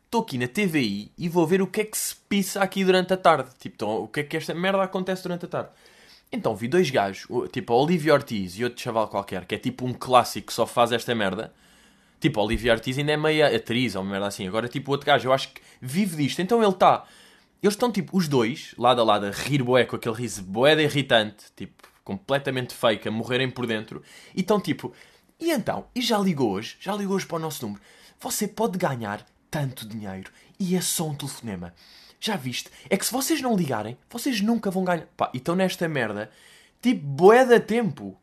estou 0.06 0.22
aqui 0.22 0.40
na 0.40 0.48
TVI 0.48 1.12
e 1.16 1.30
vou 1.30 1.46
ver 1.46 1.62
o 1.62 1.68
que 1.68 1.82
é 1.82 1.86
que 1.86 1.98
se 1.98 2.16
pisa 2.28 2.62
aqui 2.62 2.84
durante 2.84 3.14
a 3.14 3.18
tarde. 3.18 3.52
Tipo, 3.60 3.76
então, 3.76 4.04
o 4.04 4.08
que 4.08 4.22
é 4.22 4.24
que 4.24 4.36
esta 4.36 4.54
merda 4.56 4.82
acontece 4.82 5.22
durante 5.22 5.46
a 5.46 5.48
tarde. 5.48 5.70
Então 6.32 6.56
vi 6.56 6.68
dois 6.68 6.90
gajos, 6.90 7.28
tipo 7.52 7.72
a 7.74 7.76
Olivia 7.76 8.14
Ortiz 8.14 8.58
e 8.58 8.64
outro 8.64 8.82
chaval 8.82 9.08
qualquer, 9.08 9.46
que 9.46 9.54
é 9.54 9.58
tipo 9.60 9.86
um 9.86 9.94
clássico 9.94 10.48
que 10.48 10.54
só 10.54 10.66
faz 10.66 10.92
esta 10.92 11.14
merda. 11.14 11.54
Tipo, 12.20 12.40
a 12.40 12.44
Olivia 12.44 12.72
Ortiz 12.72 12.98
ainda 12.98 13.12
é 13.12 13.18
meia 13.18 13.56
atriz 13.56 13.96
ou 13.96 14.02
uma 14.02 14.12
merda 14.12 14.28
assim. 14.28 14.48
Agora, 14.48 14.68
tipo, 14.68 14.90
o 14.90 14.94
outro 14.94 15.06
gajo, 15.06 15.28
eu 15.28 15.34
acho 15.34 15.50
que 15.50 15.62
vive 15.82 16.16
disto. 16.24 16.42
Então 16.42 16.64
ele 16.64 16.72
está. 16.72 17.06
Eles 17.62 17.74
estão, 17.74 17.92
tipo, 17.92 18.18
os 18.18 18.28
dois, 18.28 18.74
lado 18.78 19.02
a 19.02 19.04
lado, 19.04 19.26
a 19.26 19.32
rir 19.32 19.62
boé 19.62 19.86
com 19.86 19.98
aquele 19.98 20.16
riso 20.16 20.42
boé 20.42 20.82
irritante, 20.82 21.46
tipo, 21.56 21.88
completamente 22.04 22.74
fake, 22.74 23.08
a 23.08 23.12
morrerem 23.12 23.50
por 23.50 23.68
dentro. 23.68 24.02
E 24.34 24.40
estão, 24.40 24.60
tipo, 24.60 24.94
e 25.44 25.52
então, 25.52 25.88
e 25.94 26.02
já 26.02 26.18
ligou 26.18 26.52
hoje, 26.52 26.78
já 26.80 26.96
ligou 26.96 27.18
hoje 27.18 27.26
para 27.26 27.36
o 27.36 27.40
nosso 27.40 27.66
número, 27.66 27.84
você 28.18 28.48
pode 28.48 28.78
ganhar 28.78 29.26
tanto 29.52 29.86
dinheiro 29.86 30.32
e 30.58 30.74
é 30.74 30.80
só 30.80 31.10
um 31.10 31.14
telefonema. 31.14 31.74
Já 32.18 32.38
viste? 32.38 32.70
É 32.90 32.96
que 32.96 33.06
se 33.06 33.12
vocês 33.12 33.42
não 33.42 33.54
ligarem, 33.54 33.98
vocês 34.10 34.40
nunca 34.40 34.72
vão 34.72 34.86
ganhar. 34.86 35.06
Pá, 35.18 35.30
e 35.34 35.38
estão 35.38 35.54
nesta 35.54 35.86
merda, 35.90 36.32
tipo, 36.82 37.06
boé 37.06 37.46
da 37.46 37.60
tempo. 37.60 38.18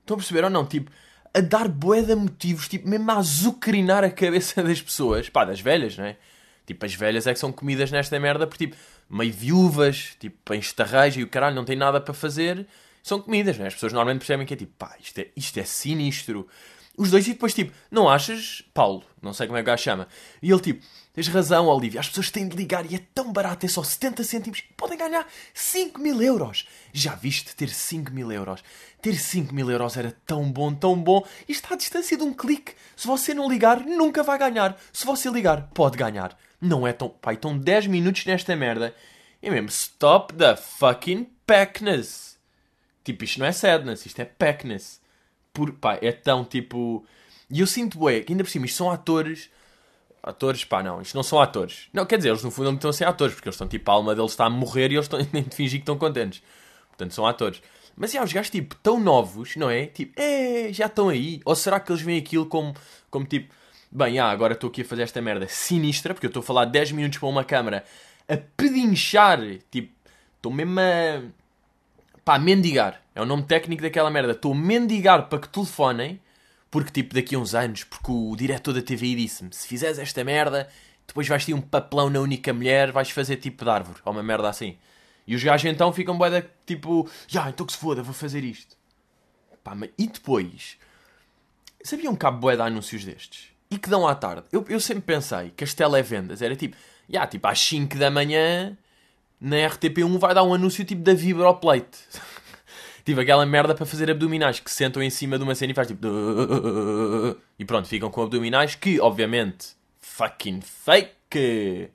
Estão 0.00 0.14
a 0.14 0.18
perceber 0.18 0.44
ou 0.44 0.48
não? 0.48 0.64
Tipo, 0.64 0.90
a 1.34 1.40
dar 1.42 1.68
de 1.68 2.14
motivos, 2.14 2.66
tipo, 2.66 2.88
mesmo 2.88 3.10
a 3.10 3.18
azucrinar 3.18 4.02
a 4.02 4.10
cabeça 4.10 4.62
das 4.62 4.80
pessoas. 4.80 5.28
Pá, 5.28 5.44
das 5.44 5.60
velhas, 5.60 5.98
não 5.98 6.06
é? 6.06 6.16
Tipo, 6.64 6.86
as 6.86 6.94
velhas 6.94 7.26
é 7.26 7.34
que 7.34 7.38
são 7.38 7.52
comidas 7.52 7.90
nesta 7.90 8.18
merda 8.18 8.46
por, 8.46 8.56
tipo, 8.56 8.74
meio 9.10 9.34
viúvas, 9.34 10.16
tipo, 10.18 10.54
em 10.54 10.60
estarreja 10.60 11.20
e 11.20 11.24
o 11.24 11.28
caralho 11.28 11.54
não 11.54 11.66
tem 11.66 11.76
nada 11.76 12.00
para 12.00 12.14
fazer 12.14 12.66
são 13.04 13.20
comidas, 13.20 13.58
né? 13.58 13.66
As 13.66 13.74
pessoas 13.74 13.92
normalmente 13.92 14.20
percebem 14.20 14.46
que 14.46 14.54
é 14.54 14.56
tipo, 14.56 14.72
pá, 14.78 14.96
isto 14.98 15.18
é, 15.18 15.28
isto 15.36 15.60
é 15.60 15.64
sinistro. 15.64 16.48
Os 16.96 17.10
dois, 17.10 17.26
e 17.26 17.32
depois 17.32 17.52
tipo, 17.52 17.70
não 17.90 18.08
achas, 18.08 18.62
Paulo, 18.72 19.04
não 19.20 19.34
sei 19.34 19.46
como 19.46 19.58
é 19.58 19.62
que 19.62 19.64
o 19.64 19.72
gajo 19.72 19.82
chama, 19.82 20.08
e 20.40 20.50
ele 20.50 20.60
tipo, 20.60 20.86
tens 21.12 21.28
razão, 21.28 21.66
Olivia, 21.66 22.00
as 22.00 22.08
pessoas 22.08 22.30
têm 22.30 22.48
de 22.48 22.56
ligar 22.56 22.90
e 22.90 22.94
é 22.94 23.00
tão 23.14 23.30
barato, 23.30 23.66
é 23.66 23.68
só 23.68 23.82
70 23.82 24.24
cêntimos, 24.24 24.62
podem 24.74 24.96
ganhar 24.96 25.26
5 25.52 26.00
mil 26.00 26.22
euros. 26.22 26.66
Já 26.94 27.14
viste 27.14 27.54
ter 27.54 27.68
5 27.68 28.10
mil 28.10 28.32
euros? 28.32 28.64
Ter 29.02 29.14
5 29.16 29.54
mil 29.54 29.70
euros 29.70 29.98
era 29.98 30.16
tão 30.24 30.50
bom, 30.50 30.72
tão 30.72 30.96
bom, 30.96 31.26
e 31.46 31.52
está 31.52 31.74
à 31.74 31.76
distância 31.76 32.16
de 32.16 32.22
um 32.22 32.32
clique. 32.32 32.74
Se 32.96 33.06
você 33.06 33.34
não 33.34 33.50
ligar, 33.50 33.80
nunca 33.80 34.22
vai 34.22 34.38
ganhar. 34.38 34.80
Se 34.92 35.04
você 35.04 35.28
ligar, 35.28 35.68
pode 35.74 35.98
ganhar. 35.98 36.38
Não 36.58 36.86
é 36.86 36.92
tão. 36.92 37.10
Pai, 37.10 37.34
estão 37.34 37.58
10 37.58 37.88
minutos 37.88 38.24
nesta 38.24 38.56
merda. 38.56 38.94
E 39.42 39.50
mesmo, 39.50 39.68
stop 39.68 40.32
the 40.32 40.56
fucking 40.56 41.28
packness. 41.44 42.33
Tipo, 43.04 43.24
isto 43.24 43.38
não 43.38 43.46
é 43.46 43.52
sadness, 43.52 44.06
isto 44.06 44.20
é 44.20 44.24
packness. 44.24 45.00
Por, 45.52 45.72
pá, 45.74 45.98
é 46.00 46.10
tão 46.10 46.44
tipo. 46.44 47.04
E 47.50 47.60
eu 47.60 47.66
sinto, 47.66 47.98
bué, 47.98 48.20
que 48.20 48.32
ainda 48.32 48.42
por 48.42 48.50
cima 48.50 48.66
isto 48.66 48.76
são 48.76 48.90
atores. 48.90 49.50
Atores, 50.22 50.64
pá, 50.64 50.82
não, 50.82 51.02
isto 51.02 51.14
não 51.14 51.22
são 51.22 51.38
atores. 51.38 51.88
Não, 51.92 52.06
quer 52.06 52.16
dizer, 52.16 52.30
eles 52.30 52.42
no 52.42 52.50
fundo 52.50 52.66
não 52.70 52.74
estão 52.74 52.88
a 52.88 52.92
ser 52.94 53.04
atores, 53.04 53.34
porque 53.34 53.48
eles 53.48 53.54
estão 53.54 53.68
tipo, 53.68 53.90
a 53.90 53.94
alma 53.94 54.14
deles 54.14 54.30
está 54.30 54.46
a 54.46 54.50
morrer 54.50 54.90
e 54.90 54.94
eles 54.94 55.04
estão 55.04 55.20
nem 55.32 55.42
de 55.42 55.54
fingir 55.54 55.80
que 55.80 55.82
estão 55.82 55.98
contentes. 55.98 56.42
Portanto, 56.88 57.12
são 57.12 57.26
atores. 57.26 57.62
Mas 57.94 58.10
já, 58.10 58.24
os 58.24 58.32
gajos, 58.32 58.50
tipo, 58.50 58.74
tão 58.76 58.98
novos, 58.98 59.54
não 59.54 59.70
é? 59.70 59.86
Tipo, 59.86 60.20
é, 60.20 60.72
já 60.72 60.86
estão 60.86 61.10
aí. 61.10 61.40
Ou 61.44 61.54
será 61.54 61.78
que 61.78 61.92
eles 61.92 62.02
veem 62.02 62.18
aquilo 62.18 62.46
como, 62.46 62.74
como 63.10 63.26
tipo, 63.26 63.54
bem, 63.92 64.18
ah, 64.18 64.30
agora 64.30 64.54
estou 64.54 64.68
aqui 64.70 64.82
a 64.82 64.84
fazer 64.84 65.02
esta 65.02 65.20
merda 65.20 65.46
sinistra, 65.46 66.14
porque 66.14 66.26
eu 66.26 66.28
estou 66.28 66.40
a 66.40 66.44
falar 66.44 66.64
10 66.64 66.92
minutos 66.92 67.18
para 67.18 67.28
uma 67.28 67.44
câmara 67.44 67.84
a 68.28 68.36
pedinchar, 68.56 69.40
tipo, 69.70 69.92
estou 70.36 70.50
mesmo 70.50 70.80
a 70.80 71.22
pá, 72.24 72.38
mendigar. 72.38 73.00
É 73.14 73.20
o 73.20 73.26
nome 73.26 73.44
técnico 73.44 73.82
daquela 73.82 74.10
merda. 74.10 74.32
Estou 74.32 74.52
a 74.52 74.56
mendigar 74.56 75.28
para 75.28 75.38
que 75.38 75.48
telefonem, 75.48 76.20
porque 76.70 76.90
tipo 76.90 77.14
daqui 77.14 77.34
a 77.34 77.38
uns 77.38 77.54
anos, 77.54 77.84
porque 77.84 78.10
o 78.10 78.34
diretor 78.34 78.72
da 78.72 78.82
TVI 78.82 79.14
disse-me: 79.14 79.52
se 79.52 79.68
fizeres 79.68 79.98
esta 79.98 80.24
merda, 80.24 80.68
depois 81.06 81.28
vais 81.28 81.44
ter 81.44 81.54
um 81.54 81.60
papelão 81.60 82.10
na 82.10 82.20
única 82.20 82.52
mulher, 82.52 82.90
vais 82.90 83.10
fazer 83.10 83.36
tipo 83.36 83.64
de 83.64 83.70
árvore, 83.70 84.00
ou 84.04 84.12
uma 84.12 84.22
merda 84.22 84.48
assim. 84.48 84.76
E 85.26 85.34
os 85.34 85.42
gajos 85.42 85.70
então 85.70 85.92
ficam 85.92 86.18
bué 86.18 86.44
tipo, 86.66 87.08
já, 87.26 87.48
então 87.48 87.64
que 87.64 87.72
se 87.72 87.78
foda, 87.78 88.02
vou 88.02 88.14
fazer 88.14 88.44
isto. 88.44 88.76
Pá, 89.62 89.74
mas 89.74 89.90
e 89.96 90.06
depois? 90.06 90.76
Sabiam 91.82 92.14
que 92.14 92.26
há 92.26 92.30
bué 92.30 92.56
de 92.56 92.62
anúncios 92.62 93.04
destes? 93.04 93.48
E 93.70 93.78
que 93.78 93.88
dão 93.88 94.06
à 94.06 94.14
tarde? 94.14 94.46
Eu, 94.52 94.64
eu 94.68 94.78
sempre 94.78 95.02
pensei 95.02 95.50
que 95.50 95.64
as 95.64 95.72
televendas 95.72 96.42
era 96.42 96.54
tipo, 96.54 96.76
já, 97.08 97.26
tipo 97.26 97.46
às 97.46 97.58
5 97.58 97.96
da 97.96 98.10
manhã 98.10 98.76
na 99.44 99.56
RTP1 99.56 100.18
vai 100.18 100.34
dar 100.34 100.42
um 100.42 100.54
anúncio 100.54 100.84
tipo 100.84 101.02
da 101.02 101.14
Vibroplate. 101.14 101.98
Tipo, 103.04 103.20
aquela 103.20 103.44
merda 103.44 103.74
para 103.74 103.84
fazer 103.84 104.10
abdominais 104.10 104.60
que 104.60 104.70
se 104.70 104.76
sentam 104.78 105.02
em 105.02 105.10
cima 105.10 105.36
de 105.36 105.44
uma 105.44 105.54
cena 105.54 105.72
e 105.72 105.74
faz 105.74 105.88
tipo. 105.88 106.08
E 107.58 107.64
pronto, 107.66 107.86
ficam 107.86 108.10
com 108.10 108.22
abdominais 108.22 108.74
que, 108.74 108.98
obviamente, 108.98 109.76
fucking 110.00 110.62
fake. 110.62 111.90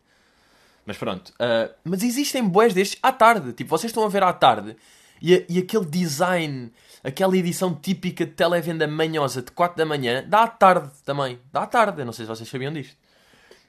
Mas 0.86 0.98
pronto. 0.98 1.30
Uh, 1.30 1.74
mas 1.84 2.04
existem 2.04 2.48
boés 2.48 2.76
destes 2.76 3.00
à 3.02 3.12
tarde. 3.12 3.54
Tipo, 3.54 3.72
vocês 3.72 3.90
estão 3.90 4.04
a 4.04 4.08
ver 4.08 4.22
à 4.22 4.32
tarde 4.32 4.76
e, 5.20 5.44
e 5.50 5.58
aquele 5.58 5.86
design, 5.86 6.72
aquela 7.04 7.36
edição 7.36 7.74
típica 7.74 8.24
de 8.24 8.34
televenda 8.34 8.88
manhosa 8.88 9.42
de 9.42 9.52
4 9.52 9.76
da 9.76 9.88
manhã, 9.88 10.24
dá 10.28 10.44
à 10.44 10.48
tarde 10.48 10.92
também. 11.04 11.40
Dá 11.52 11.64
à 11.64 11.66
tarde. 11.66 12.02
Eu 12.02 12.06
não 12.06 12.14
sei 12.14 12.26
se 12.26 12.30
vocês 12.30 12.48
sabiam 12.48 12.72
disto. 12.72 12.96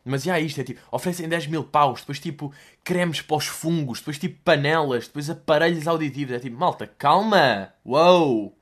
Mas 0.04 0.22
já 0.22 0.40
isto 0.40 0.60
é 0.60 0.64
tipo, 0.64 0.80
oferecem 0.90 1.28
10 1.28 1.46
mil 1.48 1.62
paus, 1.62 2.00
depois 2.00 2.18
tipo 2.18 2.52
cremes 2.82 3.20
para 3.20 3.36
os 3.36 3.46
fungos, 3.46 3.98
depois 3.98 4.18
tipo 4.18 4.40
panelas, 4.42 5.06
depois 5.06 5.28
aparelhos 5.28 5.86
auditivos. 5.86 6.34
É 6.34 6.38
tipo, 6.38 6.56
malta, 6.56 6.86
calma! 6.86 7.72
Uou! 7.84 8.56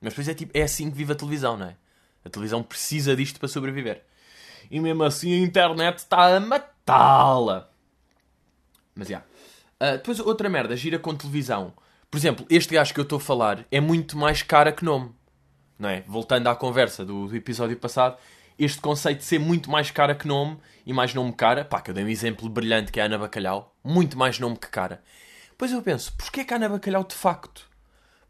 Mas 0.00 0.12
depois 0.12 0.28
é 0.28 0.34
tipo, 0.34 0.56
é 0.56 0.62
assim 0.62 0.90
que 0.90 0.96
vive 0.96 1.12
a 1.12 1.16
televisão, 1.16 1.56
não 1.56 1.66
é? 1.66 1.76
A 2.24 2.30
televisão 2.30 2.62
precisa 2.62 3.14
disto 3.14 3.38
para 3.38 3.48
sobreviver. 3.48 4.02
E 4.70 4.80
mesmo 4.80 5.02
assim 5.04 5.34
a 5.34 5.38
internet 5.38 5.98
está 5.98 6.34
a 6.34 6.40
matá-la. 6.40 7.68
Mas 8.94 9.08
já. 9.08 9.18
Uh, 9.18 9.92
depois 9.96 10.18
outra 10.20 10.48
merda, 10.48 10.76
gira 10.76 10.98
com 10.98 11.14
televisão. 11.14 11.72
Por 12.10 12.18
exemplo, 12.18 12.46
este 12.48 12.74
gajo 12.74 12.94
que 12.94 13.00
eu 13.00 13.04
estou 13.04 13.16
a 13.16 13.20
falar 13.20 13.66
é 13.70 13.80
muito 13.80 14.16
mais 14.16 14.42
cara 14.42 14.72
que 14.72 14.84
nome. 14.84 15.10
Não 15.78 15.88
é? 15.88 16.02
Voltando 16.06 16.46
à 16.48 16.54
conversa 16.54 17.04
do, 17.04 17.26
do 17.26 17.36
episódio 17.36 17.76
passado, 17.76 18.16
este 18.58 18.80
conceito 18.80 19.18
de 19.18 19.24
ser 19.24 19.38
muito 19.38 19.70
mais 19.70 19.90
cara 19.90 20.14
que 20.14 20.26
nome 20.26 20.58
e 20.84 20.92
mais 20.92 21.14
nome 21.14 21.32
cara, 21.32 21.64
pá, 21.64 21.80
que 21.80 21.90
eu 21.90 21.94
dei 21.94 22.04
um 22.04 22.08
exemplo 22.08 22.48
brilhante 22.48 22.92
que 22.92 23.00
é 23.00 23.02
a 23.02 23.06
Ana 23.06 23.18
Bacalhau, 23.18 23.74
muito 23.82 24.18
mais 24.18 24.38
nome 24.38 24.56
que 24.56 24.68
cara. 24.68 25.02
Pois 25.56 25.72
eu 25.72 25.82
penso, 25.82 26.12
porquê 26.16 26.44
que 26.44 26.52
a 26.52 26.56
Ana 26.56 26.68
Bacalhau 26.68 27.04
de 27.04 27.14
facto? 27.14 27.68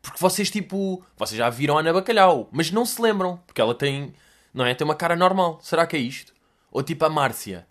Porque 0.00 0.18
vocês 0.18 0.50
tipo, 0.50 1.04
vocês 1.16 1.38
já 1.38 1.48
viram 1.48 1.76
a 1.76 1.80
Ana 1.80 1.92
Bacalhau, 1.92 2.48
mas 2.52 2.70
não 2.70 2.84
se 2.84 3.00
lembram, 3.00 3.38
porque 3.46 3.60
ela 3.60 3.74
tem, 3.74 4.12
não 4.52 4.66
é, 4.66 4.74
tem 4.74 4.84
uma 4.84 4.96
cara 4.96 5.14
normal. 5.14 5.60
Será 5.62 5.86
que 5.86 5.96
é 5.96 6.00
isto? 6.00 6.34
Ou 6.70 6.82
tipo 6.82 7.04
a 7.04 7.08
Márcia. 7.08 7.66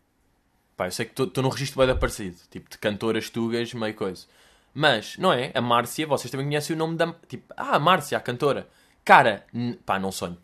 Pá, 0.78 0.88
eu 0.88 0.92
sei 0.92 1.06
que 1.06 1.22
estou 1.22 1.44
num 1.44 1.50
registro 1.50 1.86
bem 1.86 1.96
parecido, 1.96 2.38
tipo 2.50 2.70
de 2.70 2.78
cantoras 2.78 3.30
tugas, 3.30 3.74
meio 3.74 3.94
coisa. 3.94 4.26
Mas, 4.74 5.18
não 5.18 5.34
é? 5.34 5.52
A 5.54 5.62
Márcia, 5.62 6.08
vocês 6.08 6.32
também 6.32 6.48
conhecem 6.48 6.76
o 6.76 6.80
nome 6.80 6.96
da. 6.96 7.14
Tipo, 7.28 7.54
ah, 7.58 7.76
a 7.76 7.80
Márcia, 7.80 8.18
a 8.18 8.22
cantora. 8.22 8.70
Cara, 9.04 9.46
pá, 9.86 10.00
não 10.00 10.12
sonho. 10.12 10.38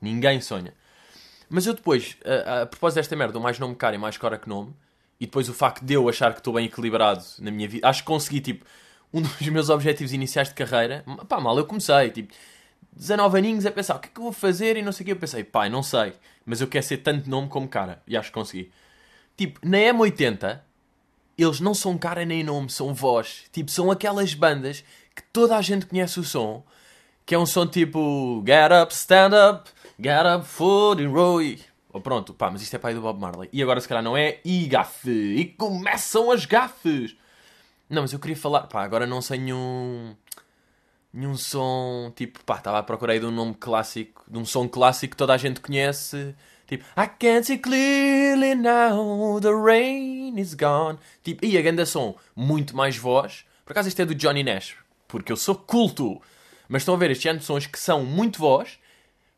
Ninguém 0.00 0.40
sonha. 0.40 0.72
Mas 1.54 1.66
eu 1.66 1.72
depois, 1.72 2.16
a, 2.24 2.62
a 2.62 2.66
propósito 2.66 2.96
desta 2.96 3.14
merda, 3.14 3.38
o 3.38 3.40
mais 3.40 3.60
nome 3.60 3.76
caro 3.76 3.94
e 3.94 3.98
mais 3.98 4.18
cara 4.18 4.36
que 4.36 4.48
nome, 4.48 4.74
e 5.20 5.24
depois 5.24 5.48
o 5.48 5.54
facto 5.54 5.84
de 5.84 5.94
eu 5.94 6.08
achar 6.08 6.32
que 6.32 6.40
estou 6.40 6.52
bem 6.52 6.66
equilibrado 6.66 7.22
na 7.38 7.48
minha 7.52 7.68
vida, 7.68 7.88
acho 7.88 8.02
que 8.02 8.08
consegui, 8.08 8.40
tipo, 8.40 8.66
um 9.12 9.22
dos 9.22 9.40
meus 9.46 9.70
objetivos 9.70 10.12
iniciais 10.12 10.48
de 10.48 10.54
carreira, 10.56 11.04
pá, 11.28 11.40
mal 11.40 11.56
eu 11.56 11.64
comecei, 11.64 12.10
tipo, 12.10 12.34
19 12.92 13.38
aninhos 13.38 13.64
a 13.66 13.70
pensar, 13.70 13.94
o 13.94 14.00
que 14.00 14.08
é 14.08 14.10
que 14.10 14.18
eu 14.18 14.24
vou 14.24 14.32
fazer 14.32 14.76
e 14.76 14.82
não 14.82 14.90
sei 14.90 15.04
o 15.04 15.06
que, 15.06 15.12
eu 15.12 15.16
pensei, 15.16 15.44
pá, 15.44 15.68
não 15.68 15.80
sei, 15.80 16.14
mas 16.44 16.60
eu 16.60 16.66
quero 16.66 16.84
ser 16.84 16.96
tanto 16.96 17.30
nome 17.30 17.46
como 17.48 17.68
cara, 17.68 18.02
e 18.04 18.16
acho 18.16 18.30
que 18.30 18.34
consegui. 18.34 18.72
Tipo, 19.36 19.60
na 19.64 19.78
M80, 19.78 20.58
eles 21.38 21.60
não 21.60 21.72
são 21.72 21.96
cara 21.96 22.24
nem 22.24 22.42
nome, 22.42 22.68
são 22.68 22.92
voz. 22.92 23.44
Tipo, 23.52 23.70
são 23.70 23.92
aquelas 23.92 24.34
bandas 24.34 24.82
que 25.14 25.22
toda 25.32 25.56
a 25.56 25.62
gente 25.62 25.86
conhece 25.86 26.18
o 26.18 26.24
som, 26.24 26.64
que 27.24 27.32
é 27.32 27.38
um 27.38 27.46
som 27.46 27.64
tipo 27.64 28.42
Get 28.44 28.72
Up, 28.72 28.92
Stand 28.92 29.30
Up, 29.52 29.70
Get 29.98 30.26
up, 30.26 30.44
foot 30.44 31.04
roll. 31.06 31.56
Oh, 31.92 32.00
pronto, 32.00 32.34
pá, 32.34 32.50
mas 32.50 32.60
isto 32.62 32.74
é 32.74 32.78
pai 32.78 32.92
do 32.94 33.00
Bob 33.00 33.20
Marley. 33.20 33.48
E 33.52 33.62
agora 33.62 33.80
se 33.80 33.86
calhar 33.86 34.02
não 34.02 34.16
é. 34.16 34.40
E 34.44 34.66
gafe. 34.66 35.10
E 35.10 35.44
começam 35.44 36.32
as 36.32 36.44
gafes. 36.44 37.14
Não, 37.88 38.02
mas 38.02 38.12
eu 38.12 38.18
queria 38.18 38.36
falar. 38.36 38.62
Pá, 38.62 38.82
agora 38.82 39.06
não 39.06 39.22
sei 39.22 39.38
nenhum. 39.38 40.16
Nenhum 41.12 41.36
som. 41.36 42.12
Tipo, 42.16 42.42
pá, 42.44 42.56
estava 42.56 42.80
a 42.80 42.82
procurar 42.82 43.16
de 43.16 43.24
um 43.24 43.30
nome 43.30 43.54
clássico. 43.54 44.24
De 44.26 44.36
um 44.36 44.44
som 44.44 44.68
clássico 44.68 45.12
que 45.12 45.16
toda 45.16 45.32
a 45.32 45.36
gente 45.36 45.60
conhece. 45.60 46.34
Tipo, 46.66 46.84
I 47.00 47.06
can 47.06 47.44
see 47.44 47.58
clearly 47.58 48.56
now, 48.56 49.38
the 49.40 49.52
rain 49.52 50.36
is 50.40 50.54
gone. 50.54 50.98
Tipo, 51.22 51.44
e 51.44 51.56
a 51.56 51.62
ganda 51.62 51.86
som, 51.86 52.16
muito 52.34 52.74
mais 52.76 52.96
voz. 52.96 53.44
Por 53.64 53.72
acaso 53.72 53.88
isto 53.88 54.02
é 54.02 54.04
do 54.04 54.14
Johnny 54.14 54.42
Nash, 54.42 54.74
porque 55.06 55.30
eu 55.30 55.36
sou 55.36 55.54
culto. 55.54 56.20
Mas 56.68 56.82
estão 56.82 56.94
a 56.94 56.98
ver 56.98 57.12
estes 57.12 57.38
de 57.38 57.44
sons 57.44 57.66
que 57.66 57.78
são 57.78 58.04
muito 58.04 58.40
voz 58.40 58.78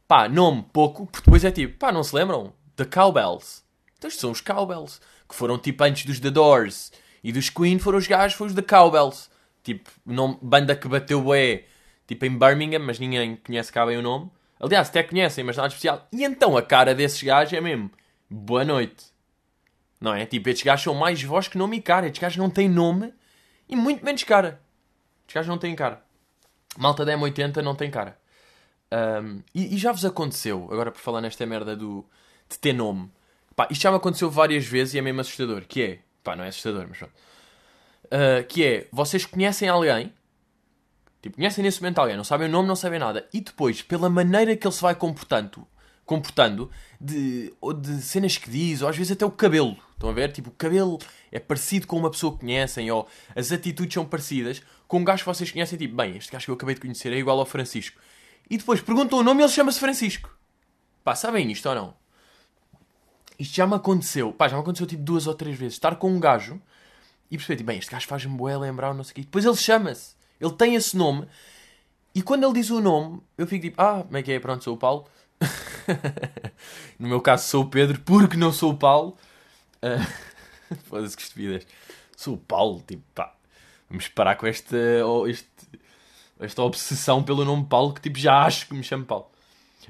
Pá, 0.09 0.29
nome 0.29 0.65
pouco, 0.73 1.07
porque 1.07 1.25
depois 1.25 1.45
é 1.45 1.51
tipo, 1.51 1.79
pá, 1.79 1.91
não 1.91 2.05
se 2.05 2.15
lembram? 2.15 2.53
The 2.77 2.85
Cowbells. 2.85 3.63
Então 3.99 4.09
estes 4.09 4.21
são 4.21 4.31
os 4.31 4.41
Cowbells, 4.41 5.01
que 5.29 5.35
foram 5.35 5.59
tipo 5.59 5.83
antes 5.83 6.05
dos 6.05 6.21
The 6.21 6.31
Doors 6.31 6.93
e 7.25 7.33
dos 7.33 7.51
Queen, 7.51 7.79
foram 7.79 7.99
os 7.99 8.07
gajos, 8.07 8.37
foram 8.37 8.51
os 8.51 8.55
The 8.55 8.63
Cowbells. 8.63 9.29
Tipo, 9.65 9.91
nome, 10.07 10.39
banda 10.41 10.77
que 10.77 10.87
bateu 10.87 11.21
bué, 11.21 11.65
tipo 12.07 12.25
em 12.25 12.39
Birmingham, 12.39 12.79
mas 12.79 13.01
ninguém 13.01 13.35
conhece 13.37 13.73
cá 13.73 13.85
bem 13.85 13.97
o 13.97 14.03
nome. 14.03 14.31
Aliás, 14.61 14.89
até 14.89 15.03
conhecem, 15.03 15.43
mas 15.43 15.57
nada 15.57 15.69
especial. 15.69 16.07
E 16.13 16.23
então 16.23 16.57
a 16.57 16.63
cara 16.63 16.95
desses 16.95 17.21
gajos 17.23 17.53
é 17.53 17.61
mesmo, 17.61 17.91
boa 18.31 18.65
noite. 18.65 19.07
Não 20.01 20.15
é? 20.15 20.25
Tipo, 20.25 20.49
estes 20.49 20.65
gajos 20.65 20.85
são 20.85 20.95
mais 20.95 21.21
voz 21.23 21.49
que 21.49 21.59
nome 21.59 21.79
e 21.79 21.83
cara. 21.83 22.07
Estes 22.07 22.21
gajos 22.21 22.39
não 22.39 22.49
têm 22.49 22.69
nome 22.69 23.13
e 23.69 23.75
muito 23.75 24.05
menos 24.05 24.23
cara. 24.23 24.61
Estes 25.23 25.35
gajos 25.35 25.49
não 25.49 25.59
têm 25.59 25.75
cara. 25.75 26.03
Malta 26.79 27.05
da 27.05 27.13
M80 27.17 27.57
não 27.63 27.75
tem 27.75 27.91
cara. 27.91 28.17
Um, 28.93 29.43
e, 29.55 29.75
e, 29.75 29.79
já 29.79 29.91
vos 29.91 30.05
aconteceu, 30.05 30.69
agora 30.71 30.93
por 30.93 31.01
falar 31.01 31.21
nesta 31.21 31.45
merda 31.45 31.75
do, 31.75 32.05
de 32.49 32.59
ter 32.59 32.73
nome, 32.73 33.11
pá, 33.55 33.67
isto 33.71 33.83
já 33.83 33.91
me 33.91 33.97
aconteceu 33.97 34.31
várias 34.31 34.65
vezes 34.65 34.95
e 34.95 34.99
é 34.99 35.03
mesmo 35.03 35.21
assustador, 35.21 35.65
que 35.67 35.83
é, 35.83 35.99
pá, 36.23 36.37
não 36.37 36.45
é 36.45 36.49
assustador, 36.49 36.87
mas 36.89 37.03
uh, 37.03 37.09
que 38.49 38.65
é, 38.65 38.89
vocês 38.93 39.27
conhecem 39.27 39.69
alguém, 39.69 40.13
tipo, 41.21 41.37
conhecem 41.37 41.65
nesse 41.65 41.81
momento 41.81 41.99
alguém, 41.99 42.17
não 42.17 42.23
sabem 42.23 42.49
o 42.49 42.51
nome, 42.51 42.69
não 42.69 42.77
sabem 42.77 43.01
nada, 43.01 43.29
e 43.33 43.41
depois, 43.41 43.83
pela 43.83 44.09
maneira 44.09 44.57
que 44.57 44.65
ele 44.65 44.75
se 44.75 44.83
vai 44.83 44.95
comportando, 44.95 45.67
comportando, 46.05 46.71
de, 47.01 47.53
ou 47.61 47.73
de 47.73 48.01
cenas 48.01 48.39
que 48.39 48.49
diz, 48.49 48.83
ou 48.83 48.89
às 48.89 48.97
vezes 48.97 49.11
até 49.11 49.27
o 49.27 49.31
cabelo, 49.33 49.77
estão 49.95 50.11
a 50.11 50.13
ver? 50.13 50.31
Tipo, 50.31 50.51
o 50.51 50.53
cabelo 50.53 51.01
é 51.33 51.41
parecido 51.41 51.89
com 51.89 51.99
uma 51.99 52.11
pessoa 52.11 52.35
que 52.35 52.39
conhecem, 52.39 52.89
ou 52.89 53.09
as 53.35 53.51
atitudes 53.51 53.93
são 53.93 54.07
parecidas, 54.07 54.63
com 54.87 54.99
um 54.99 55.05
gajo 55.05 55.25
que 55.25 55.29
vocês 55.29 55.51
conhecem, 55.51 55.77
tipo, 55.77 55.97
bem, 55.97 56.17
este 56.17 56.31
gajo 56.31 56.45
que 56.45 56.51
eu 56.53 56.55
acabei 56.55 56.77
de 56.77 56.81
conhecer 56.81 57.13
é 57.13 57.17
igual 57.17 57.41
ao 57.41 57.45
Francisco 57.45 58.01
e 58.49 58.57
depois 58.57 58.81
perguntam 58.81 59.19
o 59.19 59.23
nome 59.23 59.41
e 59.41 59.45
ele 59.45 59.53
chama-se 59.53 59.81
Francisco. 59.81 60.31
Pá, 61.03 61.15
sabem 61.15 61.51
isto 61.51 61.69
ou 61.69 61.75
não? 61.75 61.95
Isto 63.39 63.55
já 63.55 63.67
me 63.67 63.75
aconteceu. 63.75 64.33
Pá, 64.33 64.49
já 64.49 64.57
me 64.57 64.63
aconteceu 64.63 64.87
tipo 64.87 65.03
duas 65.03 65.27
ou 65.27 65.35
três 65.35 65.57
vezes. 65.57 65.75
Estar 65.75 65.97
com 65.97 66.11
um 66.11 66.21
gajo 66.21 66.61
e 67.31 67.37
perceber, 67.37 67.57
tipo, 67.57 67.67
bem, 67.69 67.79
este 67.79 67.91
gajo 67.91 68.07
faz-me 68.07 68.37
boé 68.37 68.57
lembrar 68.57 68.95
não 68.95 69.05
sei 69.05 69.13
o 69.13 69.15
quê. 69.15 69.21
Depois 69.23 69.45
ele 69.45 69.57
chama-se. 69.57 70.15
Ele 70.41 70.53
tem 70.53 70.75
esse 70.75 70.97
nome. 70.97 71.27
E 72.15 72.23
quando 72.23 72.45
ele 72.45 72.55
diz 72.55 72.71
o 72.71 72.81
nome, 72.81 73.21
eu 73.37 73.47
fico 73.47 73.67
tipo, 73.67 73.81
ah, 73.81 74.03
como 74.05 74.17
é 74.17 74.23
que 74.23 74.33
é? 74.33 74.41
Pronto, 74.41 74.65
sou 74.65 74.75
o 74.75 74.79
Paulo. 74.79 75.07
no 76.99 77.09
meu 77.09 77.21
caso 77.21 77.49
sou 77.49 77.65
o 77.65 77.69
Pedro, 77.69 78.01
porque 78.01 78.37
não 78.37 78.53
sou 78.53 78.73
o 78.73 78.77
Paulo. 78.77 79.17
Uh... 79.83 80.37
Foda-se 80.89 81.17
que 81.17 81.23
estupidez. 81.23 81.67
Sou 82.17 82.35
o 82.35 82.39
Paulo, 82.39 82.83
tipo, 82.87 83.03
pá. 83.15 83.35
Vamos 83.89 84.09
parar 84.09 84.37
com 84.37 84.47
este, 84.47 84.75
este 85.29 85.49
esta 86.41 86.63
obsessão 86.63 87.23
pelo 87.23 87.45
nome 87.45 87.67
Paulo 87.67 87.95
que 87.95 88.01
tipo 88.01 88.19
já 88.19 88.45
acho 88.45 88.67
que 88.69 88.75
me 88.75 88.83
chamo 88.83 89.05
Paulo. 89.05 89.27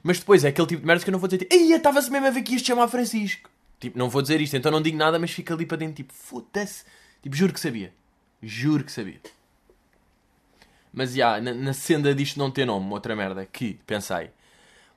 Mas 0.03 0.19
depois 0.19 0.45
é 0.45 0.49
aquele 0.49 0.67
tipo 0.67 0.81
de 0.81 0.87
merda 0.87 1.03
que 1.03 1.11
eu 1.11 1.13
não 1.13 1.19
vou 1.19 1.29
dizer 1.29 1.45
tipo, 1.45 1.55
estava-se 1.55 2.11
mesmo 2.11 2.27
a 2.27 2.31
ver 2.31 2.43
que 2.43 2.53
ias 2.53 2.63
te 2.63 2.69
chamar 2.69 2.89
Francisco. 2.89 3.51
Tipo, 3.79 3.99
não 3.99 4.09
vou 4.09 4.23
dizer 4.23 4.41
isto, 4.41 4.57
então 4.57 4.73
não 4.73 4.81
digo 4.81 4.97
nada, 4.97 5.19
mas 5.19 5.31
fica 5.31 5.53
ali 5.53 5.67
para 5.67 5.77
dentro, 5.77 5.97
tipo, 5.97 6.13
foda-se. 6.13 6.85
Tipo, 7.23 7.37
juro 7.37 7.53
que 7.53 7.61
sabia. 7.61 7.93
Juro 8.43 8.85
que 8.85 8.93
sabia. 8.93 9.21
Mas 10.93 11.13
já, 11.13 11.41
na, 11.41 11.53
na 11.53 11.73
senda 11.75 12.15
disto 12.15 12.39
não 12.39 12.51
ter 12.51 12.65
nome, 12.65 12.91
outra 12.91 13.15
merda, 13.15 13.45
que 13.45 13.79
pensei. 13.87 14.31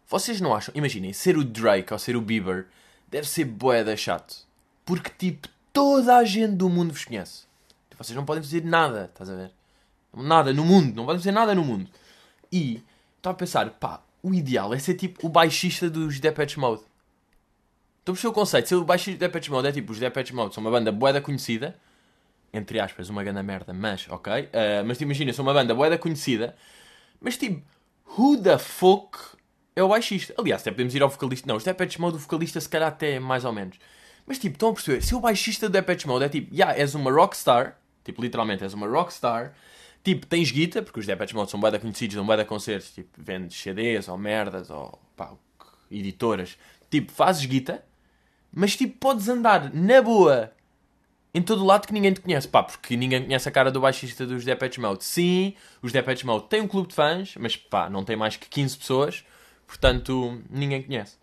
Vocês 0.07 0.39
não 0.39 0.55
acham? 0.55 0.73
Imaginem, 0.75 1.11
ser 1.11 1.37
o 1.37 1.43
Drake 1.43 1.91
ou 1.91 1.99
ser 1.99 2.15
o 2.15 2.21
Bieber 2.21 2.67
deve 3.07 3.27
ser 3.27 3.45
boeda 3.45 3.95
chato. 3.97 4.47
Porque, 4.85 5.09
tipo, 5.09 5.49
toda 5.73 6.15
a 6.15 6.23
gente 6.23 6.53
do 6.55 6.69
mundo 6.69 6.93
vos 6.93 7.03
conhece. 7.03 7.43
Vocês 7.97 8.15
não 8.15 8.25
podem 8.25 8.41
dizer 8.41 8.63
nada, 8.63 9.09
estás 9.11 9.29
a 9.29 9.35
ver? 9.35 9.51
Nada 10.15 10.53
no 10.53 10.65
mundo, 10.65 10.95
não 10.95 11.05
podem 11.05 11.19
dizer 11.19 11.31
nada 11.31 11.53
no 11.53 11.63
mundo. 11.63 11.89
E 12.51 12.83
estava 13.17 13.35
a 13.35 13.37
pensar, 13.37 13.69
pá, 13.71 14.01
o 14.23 14.33
ideal 14.33 14.73
é 14.73 14.79
ser 14.79 14.95
tipo 14.95 15.27
o 15.27 15.29
baixista 15.29 15.89
dos 15.89 16.19
Depeche 16.19 16.59
Mode. 16.59 16.81
Estou 17.99 18.13
a 18.13 18.15
perceber 18.15 18.31
o 18.31 18.33
conceito. 18.33 18.69
Ser 18.69 18.75
o 18.75 18.83
baixista 18.83 19.11
dos 19.11 19.19
Depeche 19.19 19.51
Mode 19.51 19.67
é 19.67 19.71
tipo, 19.71 19.91
os 19.91 19.99
Depeche 19.99 20.33
Mode 20.33 20.53
são 20.53 20.63
uma 20.63 20.71
banda 20.71 20.91
boeda 20.91 21.21
conhecida, 21.21 21.75
entre 22.51 22.79
aspas, 22.79 23.09
uma 23.09 23.23
grande 23.23 23.43
merda, 23.43 23.73
mas 23.73 24.07
ok. 24.09 24.33
Uh, 24.43 24.85
mas 24.85 24.97
te 24.97 25.03
imagina, 25.03 25.31
são 25.31 25.43
uma 25.43 25.53
banda 25.53 25.73
boeda 25.75 25.97
conhecida, 25.97 26.55
mas 27.21 27.37
tipo, 27.37 27.61
who 28.17 28.41
the 28.41 28.57
fuck 28.57 29.17
é 29.75 29.83
o 29.83 29.89
baixista? 29.89 30.33
Aliás, 30.37 30.61
até 30.61 30.71
podemos 30.71 30.93
ir 30.95 31.03
ao 31.03 31.09
vocalista. 31.09 31.47
Não, 31.47 31.55
os 31.55 31.63
Depeche 31.63 32.01
Mode, 32.01 32.17
o 32.17 32.19
vocalista 32.19 32.59
se 32.59 32.67
calhar 32.67 32.89
até 32.89 33.19
mais 33.19 33.45
ou 33.45 33.53
menos. 33.53 33.77
Mas 34.25 34.39
tipo, 34.39 34.55
estão 34.55 34.69
a 34.69 34.73
perceber? 34.73 35.01
Se 35.01 35.15
o 35.15 35.19
baixista 35.19 35.69
do 35.69 35.73
Depeche 35.73 36.07
Mode 36.07 36.25
é 36.25 36.29
tipo, 36.29 36.53
yeah, 36.53 36.77
és 36.77 36.95
uma 36.95 37.11
rockstar, 37.11 37.77
tipo, 38.03 38.21
literalmente 38.21 38.63
és 38.63 38.73
uma 38.73 38.87
rockstar, 38.87 39.53
Tipo, 40.03 40.25
tens 40.25 40.51
guita, 40.51 40.81
porque 40.81 40.99
os 40.99 41.05
Depeche 41.05 41.35
Mode 41.35 41.51
são 41.51 41.59
bem 41.59 41.79
conhecidos, 41.79 42.15
são 42.15 42.25
bem 42.25 42.45
concertos, 42.45 42.91
tipo, 42.91 43.09
vendes 43.17 43.59
CDs 43.59 44.07
ou 44.07 44.17
merdas 44.17 44.69
ou 44.69 44.99
pá, 45.15 45.33
editoras. 45.91 46.57
Tipo, 46.89 47.11
fazes 47.11 47.45
guita, 47.45 47.83
mas 48.51 48.75
tipo, 48.75 48.97
podes 48.97 49.27
andar 49.27 49.73
na 49.73 50.01
boa 50.01 50.51
em 51.33 51.41
todo 51.41 51.61
o 51.61 51.65
lado 51.65 51.85
que 51.85 51.93
ninguém 51.93 52.13
te 52.13 52.21
conhece. 52.21 52.47
Pá, 52.47 52.63
porque 52.63 52.95
ninguém 52.95 53.23
conhece 53.23 53.47
a 53.47 53.51
cara 53.51 53.71
do 53.71 53.81
baixista 53.81 54.25
dos 54.25 54.43
Depeche 54.43 54.79
Mode. 54.79 55.03
Sim, 55.03 55.53
os 55.81 55.91
Depeche 55.91 56.25
Mode 56.25 56.47
têm 56.47 56.61
um 56.61 56.67
clube 56.67 56.89
de 56.89 56.95
fãs, 56.95 57.35
mas 57.37 57.55
pá, 57.55 57.89
não 57.89 58.03
tem 58.03 58.15
mais 58.15 58.35
que 58.37 58.47
15 58.49 58.77
pessoas, 58.77 59.25
portanto, 59.67 60.41
ninguém 60.49 60.81
conhece. 60.81 61.17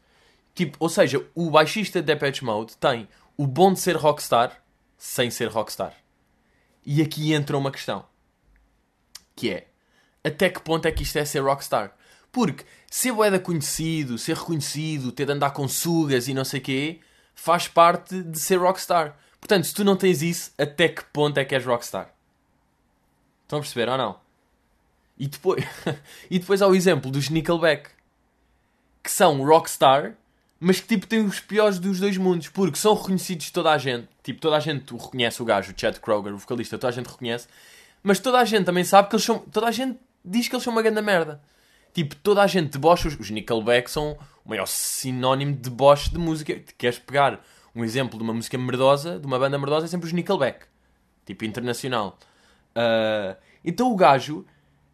Tipo, 0.54 0.76
ou 0.80 0.88
seja, 0.88 1.25
o 1.35 1.50
baixista 1.50 2.00
de 2.00 2.06
Depeche 2.06 2.45
Mode 2.45 2.76
tem 2.76 3.09
o 3.37 3.47
bom 3.47 3.73
de 3.73 3.80
ser 3.80 3.97
rockstar 3.97 4.62
sem 4.97 5.30
ser 5.30 5.49
rockstar. 5.49 5.95
E 6.85 7.02
aqui 7.02 7.35
entra 7.35 7.59
uma 7.59 7.71
questão. 7.71 8.04
Que 9.37 9.50
é, 9.50 9.66
até 10.25 10.50
que 10.50 10.61
ponto 10.61 10.87
é 10.87 10.90
que 10.90 11.05
isto 11.05 11.16
é 11.16 11.25
ser 11.25 11.40
rockstar? 11.40 11.95
Porque 12.33 12.64
ser 12.90 13.12
boeda 13.12 13.38
conhecido, 13.38 14.19
ser 14.19 14.37
reconhecido, 14.37 15.12
ter 15.12 15.26
de 15.26 15.33
andar 15.33 15.52
com 15.52 15.69
sugas 15.69 16.26
e 16.26 16.35
não 16.35 16.45
sei 16.45 16.59
quê, 16.59 17.00
faz 17.35 17.69
parte 17.69 18.23
de 18.23 18.38
ser 18.38 18.57
rockstar. 18.57 19.16
Portanto, 19.38 19.64
se 19.64 19.75
tu 19.75 19.85
não 19.85 19.97
tens 19.97 20.23
isso, 20.23 20.52
até 20.59 20.88
que 20.88 21.05
ponto 21.05 21.38
é 21.38 21.45
que 21.45 21.55
és 21.55 21.64
rockstar? 21.64 22.12
Estão 23.45 23.61
a 23.61 23.62
perceber 23.62 23.88
ou 23.88 23.97
não? 23.97 24.19
E 25.16 25.28
depois, 25.28 25.64
e 26.31 26.38
depois 26.38 26.61
há 26.61 26.66
o 26.66 26.75
exemplo 26.75 27.11
dos 27.11 27.31
Nickelback, 27.31 27.90
que 29.02 29.11
são 29.11 29.45
rockstar, 29.45 30.14
mas 30.59 30.81
que 30.81 30.88
tipo 30.88 31.07
têm 31.07 31.25
os 31.25 31.38
piores 31.38 31.78
dos 31.78 32.00
dois 32.00 32.16
mundos, 32.16 32.49
porque 32.49 32.76
são 32.78 32.95
reconhecidos 32.95 33.47
de 33.47 33.52
toda 33.52 33.71
a 33.71 33.78
gente. 33.78 34.09
Tipo, 34.23 34.40
toda 34.40 34.57
a 34.57 34.61
gente 34.61 34.93
reconhece 34.93 35.40
o 35.40 35.45
gajo, 35.45 35.73
o 35.73 35.81
Chad 35.81 35.99
Kroger, 35.99 36.35
o 36.35 36.38
vocalista, 36.38 36.76
toda 36.76 36.88
a 36.88 36.95
gente 36.95 37.07
reconhece. 37.07 37.47
Mas 38.06 38.20
toda 38.20 38.38
a 38.38 38.44
gente 38.44 38.64
também 38.64 38.84
sabe 38.84 39.08
que 39.08 39.16
eles 39.16 39.25
são. 39.25 39.40
Toda 39.40 39.66
a 39.66 39.72
gente 39.72 39.98
diz 40.25 40.46
que 40.46 40.54
eles 40.54 40.62
são 40.62 40.72
uma 40.72 40.80
grande 40.80 41.02
merda. 41.02 41.42
Tipo, 41.92 42.14
toda 42.14 42.40
a 42.40 42.46
gente 42.46 42.70
debocha. 42.70 43.08
Os 43.08 43.30
Nickelback 43.30 43.90
são 43.90 44.16
o 44.44 44.48
maior 44.48 44.66
sinónimo 44.66 45.50
de 45.50 45.62
deboche 45.62 46.10
de 46.10 46.16
música. 46.16 46.54
Queres 46.78 47.00
pegar 47.00 47.40
um 47.75 47.82
exemplo 47.82 48.16
de 48.16 48.22
uma 48.22 48.32
música 48.32 48.56
merdosa, 48.56 49.18
de 49.18 49.26
uma 49.26 49.40
banda 49.40 49.58
merdosa, 49.58 49.86
é 49.86 49.88
sempre 49.88 50.06
os 50.06 50.12
Nickelback. 50.12 50.66
Tipo, 51.25 51.44
internacional. 51.44 52.16
Uh, 52.76 53.36
então 53.64 53.90
o 53.90 53.96
gajo. 53.96 54.46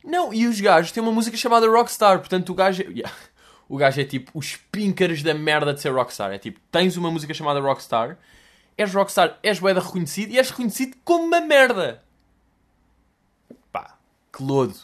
Não, 0.03 0.33
e 0.33 0.47
os 0.47 0.59
gajos 0.59 0.91
têm 0.91 1.03
uma 1.03 1.13
música 1.13 1.37
chamada 1.37 1.69
Rockstar. 1.69 2.19
Portanto, 2.19 2.49
o 2.49 2.55
gajo. 2.55 2.83
Yeah, 2.89 3.15
o 3.69 3.77
gajo 3.77 4.01
é 4.01 4.05
tipo 4.05 4.33
os 4.35 4.57
pinkers 4.57 5.23
da 5.23 5.35
merda 5.35 5.75
de 5.75 5.83
ser 5.83 5.93
Rockstar. 5.93 6.33
É 6.33 6.39
tipo, 6.39 6.59
tens 6.71 6.97
uma 6.97 7.11
música 7.11 7.35
chamada 7.35 7.61
Rockstar, 7.61 8.17
és 8.75 8.95
Rockstar, 8.95 9.39
és 9.43 9.59
boeda 9.59 9.81
reconhecido 9.81 10.33
e 10.33 10.39
és 10.39 10.49
reconhecido 10.49 10.97
como 11.05 11.25
uma 11.25 11.43
merda. 11.43 12.03
Que 14.33 14.43
lodo. 14.43 14.75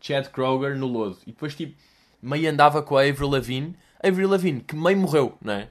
Chad 0.00 0.28
Kroger 0.28 0.76
no 0.76 0.86
lodo. 0.86 1.18
E 1.26 1.32
depois, 1.32 1.54
tipo, 1.54 1.74
meio 2.22 2.50
andava 2.50 2.82
com 2.82 2.96
a 2.96 3.02
Avril 3.02 3.28
Lavigne. 3.28 3.76
Avril 4.02 4.28
Lavigne, 4.28 4.60
que 4.60 4.76
meio 4.76 4.98
morreu, 4.98 5.36
não 5.40 5.54
é? 5.54 5.68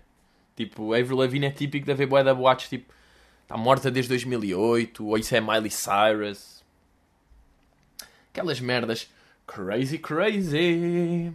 Tipo, 0.56 0.94
Avril 0.94 1.18
Lavigne 1.18 1.46
é 1.46 1.52
típico 1.52 1.90
haver 1.92 2.08
boé 2.08 2.24
da 2.24 2.34
boates, 2.34 2.68
tipo, 2.68 2.92
está 3.44 3.56
morta 3.56 3.92
desde 3.92 4.10
2008, 4.10 5.06
ou 5.06 5.18
isso 5.18 5.36
é 5.36 5.40
Miley 5.40 5.70
Cyrus. 5.70 6.64
Aquelas 8.32 8.60
merdas 8.60 9.10
crazy, 9.46 9.98
crazy. 9.98 11.34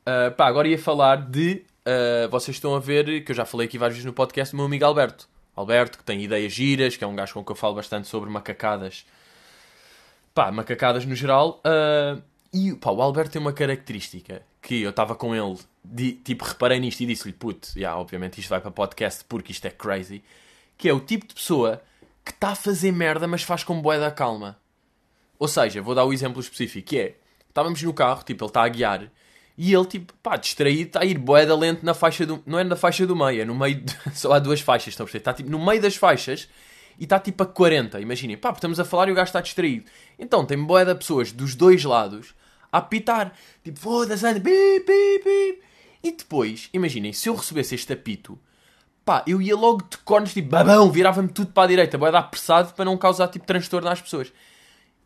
Uh, 0.00 0.34
pá, 0.36 0.46
agora 0.46 0.66
ia 0.66 0.78
falar 0.78 1.16
de. 1.16 1.62
Uh, 1.86 2.28
vocês 2.30 2.56
estão 2.56 2.74
a 2.74 2.80
ver, 2.80 3.22
que 3.24 3.32
eu 3.32 3.36
já 3.36 3.44
falei 3.44 3.66
aqui 3.66 3.78
várias 3.78 3.96
vezes 3.96 4.06
no 4.06 4.12
podcast, 4.12 4.52
do 4.52 4.56
meu 4.56 4.66
amigo 4.66 4.84
Alberto. 4.84 5.28
Alberto, 5.54 5.98
que 5.98 6.04
tem 6.04 6.22
ideias 6.22 6.52
giras, 6.52 6.96
que 6.96 7.04
é 7.04 7.06
um 7.06 7.14
gajo 7.14 7.34
com 7.34 7.44
que 7.44 7.52
eu 7.52 7.56
falo 7.56 7.74
bastante 7.74 8.08
sobre 8.08 8.28
macacadas. 8.28 9.06
Pá, 10.38 10.52
macacadas 10.52 11.04
no 11.04 11.16
geral. 11.16 11.60
Uh, 11.66 12.22
e 12.52 12.72
pá, 12.76 12.92
o 12.92 13.02
Alberto 13.02 13.32
tem 13.32 13.42
uma 13.42 13.52
característica 13.52 14.40
que 14.62 14.82
eu 14.82 14.90
estava 14.90 15.16
com 15.16 15.34
ele, 15.34 15.58
de, 15.84 16.12
tipo, 16.12 16.44
reparei 16.44 16.78
nisto 16.78 17.00
e 17.00 17.06
disse-lhe, 17.06 17.32
puto, 17.32 17.70
yeah, 17.76 17.98
obviamente 17.98 18.38
isto 18.38 18.48
vai 18.48 18.60
para 18.60 18.70
podcast 18.70 19.24
porque 19.24 19.50
isto 19.50 19.66
é 19.66 19.70
crazy, 19.70 20.22
que 20.76 20.88
é 20.88 20.92
o 20.92 21.00
tipo 21.00 21.26
de 21.26 21.34
pessoa 21.34 21.82
que 22.24 22.30
está 22.30 22.50
a 22.50 22.54
fazer 22.54 22.92
merda, 22.92 23.26
mas 23.26 23.42
faz 23.42 23.64
com 23.64 23.82
boé 23.82 23.98
da 23.98 24.12
calma. 24.12 24.56
Ou 25.40 25.48
seja, 25.48 25.82
vou 25.82 25.92
dar 25.92 26.06
um 26.06 26.12
exemplo 26.12 26.40
específico, 26.40 26.86
que 26.86 26.98
é, 27.00 27.16
estávamos 27.48 27.82
no 27.82 27.92
carro, 27.92 28.22
tipo, 28.22 28.44
ele 28.44 28.50
está 28.50 28.62
a 28.62 28.68
guiar, 28.68 29.10
e 29.56 29.74
ele, 29.74 29.86
tipo, 29.86 30.14
pá, 30.22 30.36
distraído, 30.36 30.82
está 30.82 31.00
a 31.00 31.04
ir 31.04 31.18
boeda 31.18 31.56
lento 31.56 31.84
na 31.84 31.94
faixa 31.94 32.24
do... 32.24 32.40
Não 32.46 32.60
é 32.60 32.62
na 32.62 32.76
faixa 32.76 33.04
do 33.04 33.16
meio, 33.16 33.42
é 33.42 33.44
no 33.44 33.56
meio... 33.56 33.80
De... 33.80 33.92
Só 34.14 34.32
há 34.32 34.38
duas 34.38 34.60
faixas, 34.60 34.94
estão 34.94 35.02
a 35.02 35.06
perceber? 35.06 35.20
Está, 35.20 35.34
tipo, 35.34 35.50
no 35.50 35.58
meio 35.58 35.82
das 35.82 35.96
faixas 35.96 36.48
e 36.98 37.04
está, 37.04 37.18
tipo, 37.18 37.42
a 37.42 37.46
40. 37.46 38.00
Imaginem, 38.00 38.36
pá, 38.36 38.50
estamos 38.50 38.80
a 38.80 38.84
falar 38.84 39.08
e 39.08 39.12
o 39.12 39.14
gajo 39.14 39.28
está 39.28 39.40
distraído. 39.40 39.86
Então, 40.18 40.44
tem 40.44 40.62
boeda 40.62 40.94
pessoas 40.94 41.32
dos 41.32 41.54
dois 41.54 41.84
lados 41.84 42.34
a 42.72 42.78
apitar. 42.78 43.32
Tipo, 43.62 43.78
foda-se, 43.78 44.26
anda, 44.26 44.40
bip, 44.40 44.84
bip, 44.86 45.24
bip. 45.24 45.62
E 46.02 46.12
depois, 46.12 46.68
imaginem, 46.72 47.12
se 47.12 47.28
eu 47.28 47.34
recebesse 47.34 47.74
este 47.74 47.92
apito, 47.92 48.38
pá, 49.04 49.24
eu 49.26 49.40
ia 49.40 49.56
logo 49.56 49.82
de 49.88 49.98
cornos, 49.98 50.32
tipo, 50.32 50.48
babão, 50.48 50.90
virava-me 50.90 51.28
tudo 51.28 51.52
para 51.52 51.64
a 51.64 51.66
direita, 51.68 51.96
vai 51.96 52.12
dar 52.12 52.20
apressado 52.20 52.74
para 52.74 52.84
não 52.84 52.96
causar, 52.96 53.28
tipo, 53.28 53.46
transtorno 53.46 53.88
às 53.88 54.00
pessoas. 54.00 54.32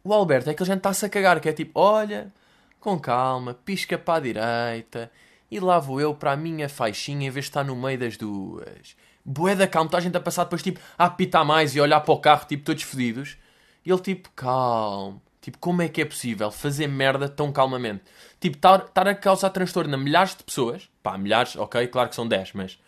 O 0.04 0.12
Alberto 0.12 0.50
é 0.50 0.54
que 0.54 0.62
ele 0.62 0.68
já 0.68 0.74
está-se 0.74 1.06
a 1.06 1.08
cagar, 1.08 1.40
que 1.40 1.48
é 1.48 1.52
tipo, 1.52 1.78
olha, 1.78 2.32
com 2.80 2.98
calma, 2.98 3.54
pisca 3.54 3.96
para 3.96 4.16
a 4.16 4.20
direita, 4.20 5.10
e 5.50 5.60
lá 5.60 5.78
vou 5.78 6.00
eu 6.00 6.14
para 6.14 6.32
a 6.32 6.36
minha 6.36 6.68
faixinha 6.68 7.28
em 7.28 7.30
vez 7.30 7.44
de 7.44 7.50
estar 7.50 7.62
no 7.62 7.76
meio 7.76 7.98
das 7.98 8.16
duas. 8.16 8.96
Bué 9.24 9.54
da 9.54 9.66
calma, 9.66 9.86
está 9.86 9.98
a 9.98 10.00
gente 10.00 10.16
a 10.16 10.20
passar 10.20 10.44
depois, 10.44 10.62
tipo, 10.62 10.80
a 10.98 11.06
apitar 11.06 11.44
mais 11.44 11.74
e 11.76 11.80
olhar 11.80 12.00
para 12.00 12.14
o 12.14 12.18
carro, 12.18 12.46
tipo, 12.46 12.64
todos 12.64 12.82
fodidos. 12.82 13.36
E 13.84 13.90
ele, 13.90 14.00
tipo, 14.00 14.30
calmo 14.34 15.20
Tipo, 15.42 15.58
como 15.58 15.82
é 15.82 15.88
que 15.88 16.00
é 16.00 16.04
possível 16.04 16.52
fazer 16.52 16.86
merda 16.86 17.28
tão 17.28 17.52
calmamente? 17.52 18.02
Tipo, 18.40 18.56
estar 18.56 19.08
a 19.08 19.14
causar 19.14 19.50
transtorno 19.50 19.92
a 19.92 19.98
milhares 19.98 20.36
de 20.36 20.44
pessoas. 20.44 20.88
Pá, 21.02 21.18
milhares, 21.18 21.56
ok, 21.56 21.88
claro 21.88 22.08
que 22.08 22.14
são 22.14 22.26
10, 22.28 22.52
mas 22.52 22.78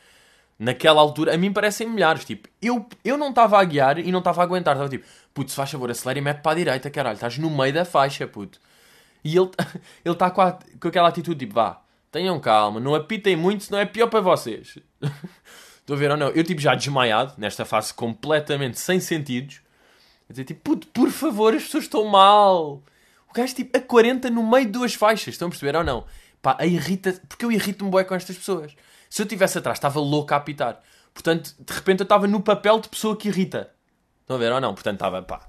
naquela 0.57 1.01
altura, 1.01 1.35
a 1.35 1.37
mim 1.37 1.53
parecem 1.53 1.89
milhares. 1.89 2.25
Tipo, 2.25 2.49
eu, 2.63 2.87
eu 3.05 3.17
não 3.19 3.31
estava 3.31 3.61
a 3.61 3.65
guiar 3.65 3.99
e 3.99 4.13
não 4.13 4.21
estava 4.21 4.41
a 4.41 4.45
aguentar. 4.45 4.77
Estava 4.77 4.89
tipo, 4.89 5.05
puto, 5.35 5.51
se 5.51 5.57
faz 5.57 5.69
favor, 5.69 5.91
acelera 5.91 6.21
e 6.21 6.23
mete 6.23 6.43
para 6.43 6.53
a 6.53 6.55
direita, 6.55 6.91
caralho. 6.91 7.15
Estás 7.15 7.37
no 7.39 7.51
meio 7.51 7.75
da 7.75 7.85
faixa, 7.85 8.25
puto. 8.29 8.61
E 9.25 9.37
ele 9.37 9.51
ele 10.05 10.15
está 10.15 10.31
com, 10.31 10.59
com 10.81 10.89
aquela 10.89 11.09
atitude, 11.09 11.41
tipo, 11.41 11.55
vá, 11.55 11.83
tenham 12.13 12.39
calma, 12.39 12.79
não 12.79 12.95
apitem 12.95 13.35
muito, 13.35 13.65
senão 13.65 13.81
é 13.81 13.85
pior 13.85 14.07
para 14.07 14.21
vocês. 14.21 14.79
Estou 15.85 15.97
a 15.97 15.99
ver 15.99 16.11
ou 16.11 16.17
não? 16.17 16.29
Eu, 16.29 16.43
tipo, 16.43 16.63
já 16.63 16.75
desmaiado, 16.75 17.35
nesta 17.37 17.67
fase 17.67 17.93
completamente 17.93 18.79
sem 18.79 18.99
sentidos. 18.99 19.61
A 20.31 20.33
dizer 20.33 20.45
tipo, 20.45 20.63
puto, 20.63 20.87
por 20.89 21.11
favor, 21.11 21.53
as 21.53 21.65
pessoas 21.65 21.85
estão 21.85 22.07
mal. 22.07 22.83
O 23.29 23.35
gajo 23.35 23.55
tipo 23.55 23.77
a 23.77 23.81
40 23.83 24.31
no 24.31 24.43
meio 24.43 24.65
de 24.65 24.73
duas 24.73 24.95
faixas, 24.95 25.35
estão 25.35 25.49
a 25.49 25.51
perceber 25.51 25.77
ou 25.77 25.85
não? 25.85 26.07
Pá, 26.41 26.57
a 26.59 26.65
irrita, 26.65 27.21
porque 27.29 27.45
eu 27.45 27.53
irrito-me 27.53 27.91
bué 27.91 28.03
com 28.03 28.15
estas 28.15 28.35
pessoas. 28.35 28.75
Se 29.11 29.21
eu 29.21 29.25
estivesse 29.25 29.59
atrás, 29.59 29.77
estava 29.77 30.01
louco 30.01 30.33
a 30.33 30.39
apitar. 30.39 30.81
Portanto, 31.13 31.55
de 31.59 31.73
repente 31.75 32.01
eu 32.01 32.05
estava 32.05 32.27
no 32.27 32.41
papel 32.41 32.81
de 32.81 32.89
pessoa 32.89 33.15
que 33.15 33.29
irrita. 33.29 33.71
Estão 34.23 34.37
a 34.37 34.39
ver 34.39 34.53
ou 34.53 34.61
não? 34.63 34.73
Portanto, 34.73 34.95
estava, 34.95 35.21
pá, 35.21 35.47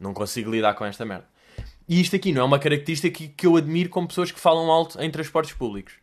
não 0.00 0.12
consigo 0.12 0.50
lidar 0.50 0.74
com 0.74 0.84
esta 0.84 1.04
merda. 1.04 1.26
E 1.88 2.00
isto 2.00 2.16
aqui 2.16 2.32
não 2.32 2.42
é 2.42 2.44
uma 2.44 2.58
característica 2.58 3.16
que, 3.16 3.28
que 3.28 3.46
eu 3.46 3.56
admiro 3.56 3.88
com 3.88 4.04
pessoas 4.06 4.32
que 4.32 4.40
falam 4.40 4.70
alto 4.70 5.00
em 5.00 5.08
transportes 5.08 5.54
públicos. 5.54 5.94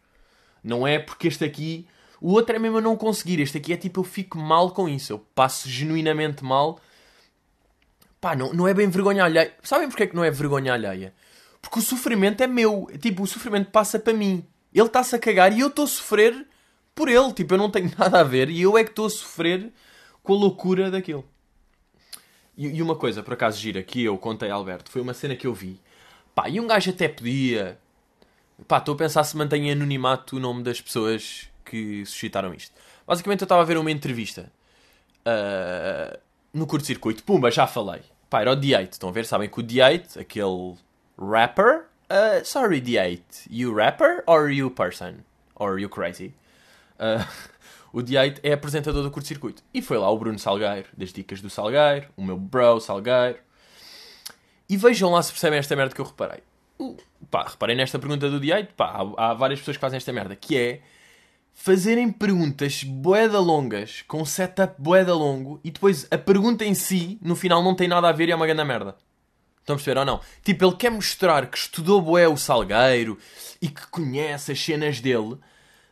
Não 0.63 0.87
é 0.87 0.97
porque 0.97 1.27
este 1.27 1.43
aqui. 1.43 1.85
O 2.21 2.31
outro 2.33 2.55
é 2.55 2.59
mesmo 2.59 2.77
eu 2.77 2.81
não 2.81 2.95
conseguir. 2.95 3.39
Este 3.39 3.57
aqui 3.57 3.73
é 3.73 3.77
tipo 3.77 3.99
eu 3.99 4.03
fico 4.03 4.37
mal 4.37 4.71
com 4.71 4.87
isso. 4.87 5.13
Eu 5.13 5.19
passo 5.19 5.69
genuinamente 5.69 6.43
mal 6.43 6.79
Pá, 8.25 8.35
não, 8.35 8.51
não 8.51 8.67
é 8.67 8.73
bem 8.73 8.89
vergonha 8.89 9.23
alheia. 9.23 9.53
Sabem 9.61 9.87
porquê 9.87 10.07
que 10.07 10.15
não 10.15 10.23
é 10.23 10.31
vergonha 10.31 10.73
alheia? 10.73 11.13
Porque 11.61 11.77
o 11.77 11.81
sofrimento 11.81 12.41
é 12.41 12.47
meu. 12.47 12.89
Tipo, 12.99 13.21
o 13.21 13.27
sofrimento 13.27 13.69
passa 13.69 13.99
para 13.99 14.13
mim. 14.13 14.43
Ele 14.73 14.87
está-se 14.87 15.15
a 15.15 15.19
cagar 15.19 15.53
e 15.53 15.59
eu 15.59 15.67
estou 15.67 15.85
a 15.85 15.87
sofrer 15.87 16.47
por 16.95 17.07
ele. 17.07 17.31
Tipo, 17.33 17.53
eu 17.53 17.57
não 17.59 17.69
tenho 17.69 17.91
nada 17.95 18.21
a 18.21 18.23
ver 18.23 18.49
e 18.49 18.59
eu 18.59 18.79
é 18.79 18.83
que 18.83 18.89
estou 18.89 19.05
a 19.05 19.09
sofrer 19.11 19.71
com 20.23 20.33
a 20.33 20.37
loucura 20.37 20.89
daquilo. 20.89 21.23
E, 22.57 22.65
e, 22.65 22.81
uma 22.81 22.95
coisa, 22.95 23.21
por 23.21 23.35
acaso, 23.35 23.59
gira, 23.59 23.83
que 23.83 24.03
eu 24.03 24.17
contei 24.17 24.49
a 24.49 24.55
Alberto, 24.55 24.89
foi 24.89 25.03
uma 25.03 25.13
cena 25.13 25.35
que 25.35 25.45
eu 25.45 25.53
vi. 25.53 25.79
Pá, 26.33 26.49
e 26.49 26.59
um 26.59 26.65
gajo 26.65 26.89
até 26.89 27.07
podia... 27.07 27.77
Pá, 28.67 28.79
estou 28.79 28.95
a 28.95 28.97
pensar 28.97 29.23
se 29.23 29.37
mantém 29.37 29.71
anonimato 29.71 30.37
o 30.37 30.39
nome 30.39 30.63
das 30.63 30.81
pessoas 30.81 31.47
que 31.65 32.05
suscitaram 32.05 32.53
isto. 32.53 32.73
Basicamente, 33.05 33.41
eu 33.41 33.45
estava 33.45 33.61
a 33.61 33.65
ver 33.65 33.77
uma 33.77 33.91
entrevista 33.91 34.51
uh, 35.25 36.17
no 36.53 36.65
curto-circuito. 36.65 37.23
Pumba, 37.23 37.51
já 37.51 37.67
falei. 37.67 38.01
Pá, 38.29 38.41
era 38.41 38.51
o 38.51 38.55
D8. 38.55 38.93
Estão 38.93 39.09
a 39.09 39.11
ver? 39.11 39.25
Sabem 39.25 39.49
que 39.49 39.59
o 39.59 39.63
D8, 39.63 40.21
aquele 40.21 40.75
rapper. 41.19 41.85
Uh, 42.09 42.45
sorry, 42.45 42.81
D8. 42.81 43.47
You 43.49 43.73
rapper 43.75 44.23
or 44.27 44.49
you 44.49 44.69
person? 44.69 45.15
Or 45.55 45.79
you 45.79 45.89
crazy? 45.89 46.33
Uh, 46.99 47.25
o 47.91 48.01
D8 48.01 48.39
é 48.43 48.53
apresentador 48.53 49.03
do 49.03 49.11
curto-circuito. 49.11 49.63
E 49.73 49.81
foi 49.81 49.97
lá 49.97 50.09
o 50.09 50.17
Bruno 50.17 50.39
Salgueiro, 50.39 50.87
das 50.97 51.11
dicas 51.11 51.41
do 51.41 51.49
Salgueiro, 51.49 52.07
o 52.15 52.23
meu 52.23 52.37
bro 52.37 52.79
Salgueiro. 52.79 53.39
E 54.67 54.77
vejam 54.77 55.11
lá 55.11 55.21
se 55.21 55.31
percebem 55.31 55.59
esta 55.59 55.75
merda 55.75 55.93
que 55.93 56.01
eu 56.01 56.05
reparei. 56.05 56.41
Uh, 56.79 56.97
pá, 57.29 57.45
reparei 57.47 57.75
nesta 57.75 57.99
pergunta 57.99 58.29
do 58.29 58.39
D8. 58.39 58.69
Pá, 58.75 59.03
há, 59.17 59.29
há 59.29 59.33
várias 59.33 59.59
pessoas 59.59 59.77
que 59.77 59.81
fazem 59.81 59.97
esta 59.97 60.11
merda. 60.11 60.35
Que 60.35 60.57
é 60.57 60.81
fazerem 61.55 62.11
perguntas 62.11 62.83
boeda 62.83 63.39
longas, 63.39 64.03
com 64.07 64.23
setup 64.25 64.75
boeda 64.77 65.15
longo, 65.15 65.59
e 65.63 65.71
depois 65.71 66.05
a 66.11 66.17
pergunta 66.17 66.63
em 66.63 66.75
si, 66.75 67.17
no 67.21 67.35
final, 67.35 67.63
não 67.63 67.73
tem 67.73 67.87
nada 67.87 68.09
a 68.09 68.11
ver 68.11 68.27
e 68.27 68.31
é 68.33 68.35
uma 68.35 68.45
grande 68.45 68.63
merda. 68.63 68.95
Estão 69.61 69.73
a 69.73 69.77
perceber 69.77 69.99
ou 69.99 70.05
não? 70.05 70.21
Tipo, 70.43 70.65
ele 70.65 70.75
quer 70.75 70.91
mostrar 70.91 71.47
que 71.47 71.57
estudou 71.57 71.99
boé 71.99 72.27
o 72.27 72.37
Salgueiro 72.37 73.17
e 73.59 73.67
que 73.67 73.87
conhece 73.87 74.51
as 74.51 74.63
cenas 74.63 74.99
dele, 74.99 75.37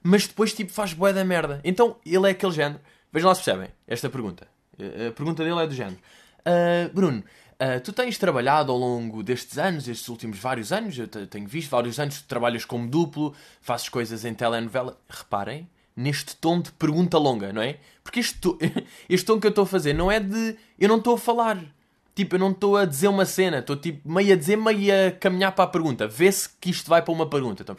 mas 0.03 0.27
depois, 0.27 0.53
tipo, 0.53 0.71
faz 0.71 0.93
boé 0.93 1.11
da 1.11 1.23
merda. 1.23 1.59
Então, 1.63 1.95
ele 2.05 2.27
é 2.27 2.31
aquele 2.31 2.51
género. 2.51 2.79
Vejam 3.11 3.29
lá 3.29 3.35
se 3.35 3.43
percebem 3.43 3.69
esta 3.87 4.09
pergunta. 4.09 4.47
A 4.77 5.11
pergunta 5.11 5.43
dele 5.43 5.59
é 5.59 5.65
do 5.65 5.73
género. 5.73 5.97
Uh, 6.39 6.93
Bruno, 6.93 7.23
uh, 7.53 7.79
tu 7.83 7.93
tens 7.93 8.17
trabalhado 8.17 8.71
ao 8.71 8.77
longo 8.77 9.23
destes 9.23 9.57
anos, 9.57 9.87
estes 9.87 10.07
últimos 10.09 10.39
vários 10.39 10.71
anos, 10.71 10.97
eu 10.97 11.07
tenho 11.07 11.47
visto 11.47 11.69
vários 11.69 11.99
anos, 11.99 12.21
tu 12.21 12.27
trabalhas 12.27 12.65
como 12.65 12.87
duplo, 12.87 13.33
fazes 13.61 13.89
coisas 13.89 14.25
em 14.25 14.33
telenovela. 14.33 14.97
Reparem, 15.09 15.67
neste 15.95 16.35
tom 16.35 16.59
de 16.61 16.71
pergunta 16.71 17.17
longa, 17.17 17.53
não 17.53 17.61
é? 17.61 17.77
Porque 18.03 18.19
este, 18.19 18.37
tom, 18.39 18.57
este 19.09 19.25
tom 19.25 19.39
que 19.39 19.47
eu 19.47 19.49
estou 19.49 19.63
a 19.63 19.67
fazer 19.67 19.93
não 19.93 20.11
é 20.11 20.19
de. 20.19 20.55
Eu 20.79 20.89
não 20.89 20.97
estou 20.97 21.15
a 21.15 21.17
falar. 21.17 21.63
Tipo, 22.15 22.35
eu 22.35 22.39
não 22.39 22.51
estou 22.51 22.77
a 22.77 22.85
dizer 22.85 23.07
uma 23.07 23.25
cena, 23.25 23.57
estou 23.57 23.75
tipo 23.75 24.07
meio 24.07 24.33
a 24.33 24.35
dizer, 24.35 24.55
meio 24.55 24.93
a 25.07 25.11
caminhar 25.11 25.51
para 25.51 25.63
a 25.65 25.67
pergunta. 25.67 26.07
Vê-se 26.07 26.47
que 26.61 26.69
isto 26.69 26.87
vai 26.87 27.01
para 27.01 27.11
uma 27.11 27.27
pergunta. 27.27 27.63
Então, 27.63 27.75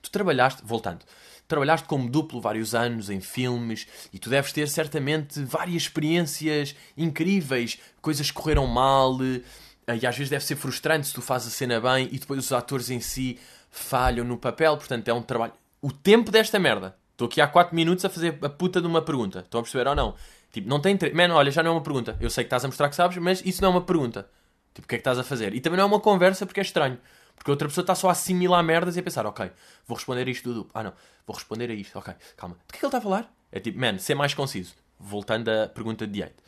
tu 0.00 0.10
trabalhaste, 0.10 0.62
voltando, 0.64 1.04
trabalhaste 1.48 1.86
como 1.86 2.08
duplo 2.08 2.40
vários 2.40 2.74
anos 2.74 3.10
em 3.10 3.20
filmes 3.20 3.86
e 4.12 4.18
tu 4.18 4.28
deves 4.28 4.52
ter 4.52 4.68
certamente 4.68 5.40
várias 5.42 5.82
experiências 5.82 6.74
incríveis, 6.96 7.78
coisas 8.00 8.30
que 8.30 8.36
correram 8.36 8.66
mal 8.66 9.16
eh, 9.22 9.96
e 10.00 10.06
às 10.06 10.16
vezes 10.16 10.30
deve 10.30 10.44
ser 10.44 10.56
frustrante 10.56 11.06
se 11.06 11.14
tu 11.14 11.22
fazes 11.22 11.48
a 11.48 11.50
cena 11.50 11.80
bem 11.80 12.08
e 12.10 12.18
depois 12.18 12.40
os 12.40 12.52
atores 12.52 12.90
em 12.90 13.00
si 13.00 13.38
falham 13.70 14.24
no 14.24 14.36
papel, 14.36 14.76
portanto 14.76 15.08
é 15.08 15.14
um 15.14 15.22
trabalho. 15.22 15.52
O 15.80 15.92
tempo 15.92 16.30
desta 16.30 16.58
merda. 16.58 16.96
Estou 17.12 17.26
aqui 17.26 17.40
há 17.40 17.46
4 17.46 17.74
minutos 17.74 18.04
a 18.04 18.10
fazer 18.10 18.38
a 18.42 18.48
puta 18.48 18.78
de 18.78 18.86
uma 18.86 19.00
pergunta. 19.00 19.38
Estão 19.38 19.60
a 19.60 19.62
perceber 19.62 19.88
ou 19.88 19.94
não? 19.94 20.14
Tipo, 20.52 20.68
não 20.68 20.80
tem. 20.80 20.96
Tre... 20.96 21.12
Olha, 21.30 21.50
já 21.50 21.62
não 21.62 21.70
é 21.70 21.74
uma 21.74 21.82
pergunta. 21.82 22.16
Eu 22.20 22.28
sei 22.28 22.44
que 22.44 22.48
estás 22.48 22.64
a 22.64 22.68
mostrar 22.68 22.90
que 22.90 22.96
sabes, 22.96 23.16
mas 23.16 23.42
isso 23.44 23.62
não 23.62 23.70
é 23.70 23.72
uma 23.72 23.80
pergunta. 23.80 24.28
Tipo, 24.74 24.84
o 24.84 24.88
que 24.88 24.96
é 24.96 24.98
que 24.98 25.00
estás 25.00 25.18
a 25.18 25.24
fazer? 25.24 25.54
E 25.54 25.60
também 25.60 25.78
não 25.78 25.84
é 25.84 25.86
uma 25.86 26.00
conversa 26.00 26.44
porque 26.44 26.60
é 26.60 26.62
estranho. 26.62 26.98
Porque 27.36 27.50
outra 27.50 27.68
pessoa 27.68 27.82
está 27.82 27.94
só 27.94 28.08
a 28.08 28.12
assimilar 28.12 28.62
merdas 28.64 28.96
e 28.96 29.00
a 29.00 29.02
pensar, 29.02 29.26
ok, 29.26 29.50
vou 29.86 29.96
responder 29.96 30.26
a 30.26 30.30
isto 30.30 30.52
do 30.52 30.70
Ah, 30.74 30.82
não, 30.82 30.92
vou 31.26 31.34
responder 31.34 31.70
a 31.70 31.74
isto, 31.74 31.96
ok, 31.98 32.12
calma. 32.36 32.56
Do 32.66 32.72
que 32.72 32.76
é 32.76 32.80
que 32.80 32.84
ele 32.84 32.88
está 32.88 32.98
a 32.98 33.00
falar? 33.00 33.32
É 33.52 33.60
tipo, 33.60 33.78
man, 33.78 33.98
ser 33.98 34.14
mais 34.14 34.34
conciso. 34.34 34.74
Voltando 34.98 35.48
à 35.48 35.68
pergunta 35.68 36.06
de 36.06 36.12
direito. 36.12 36.42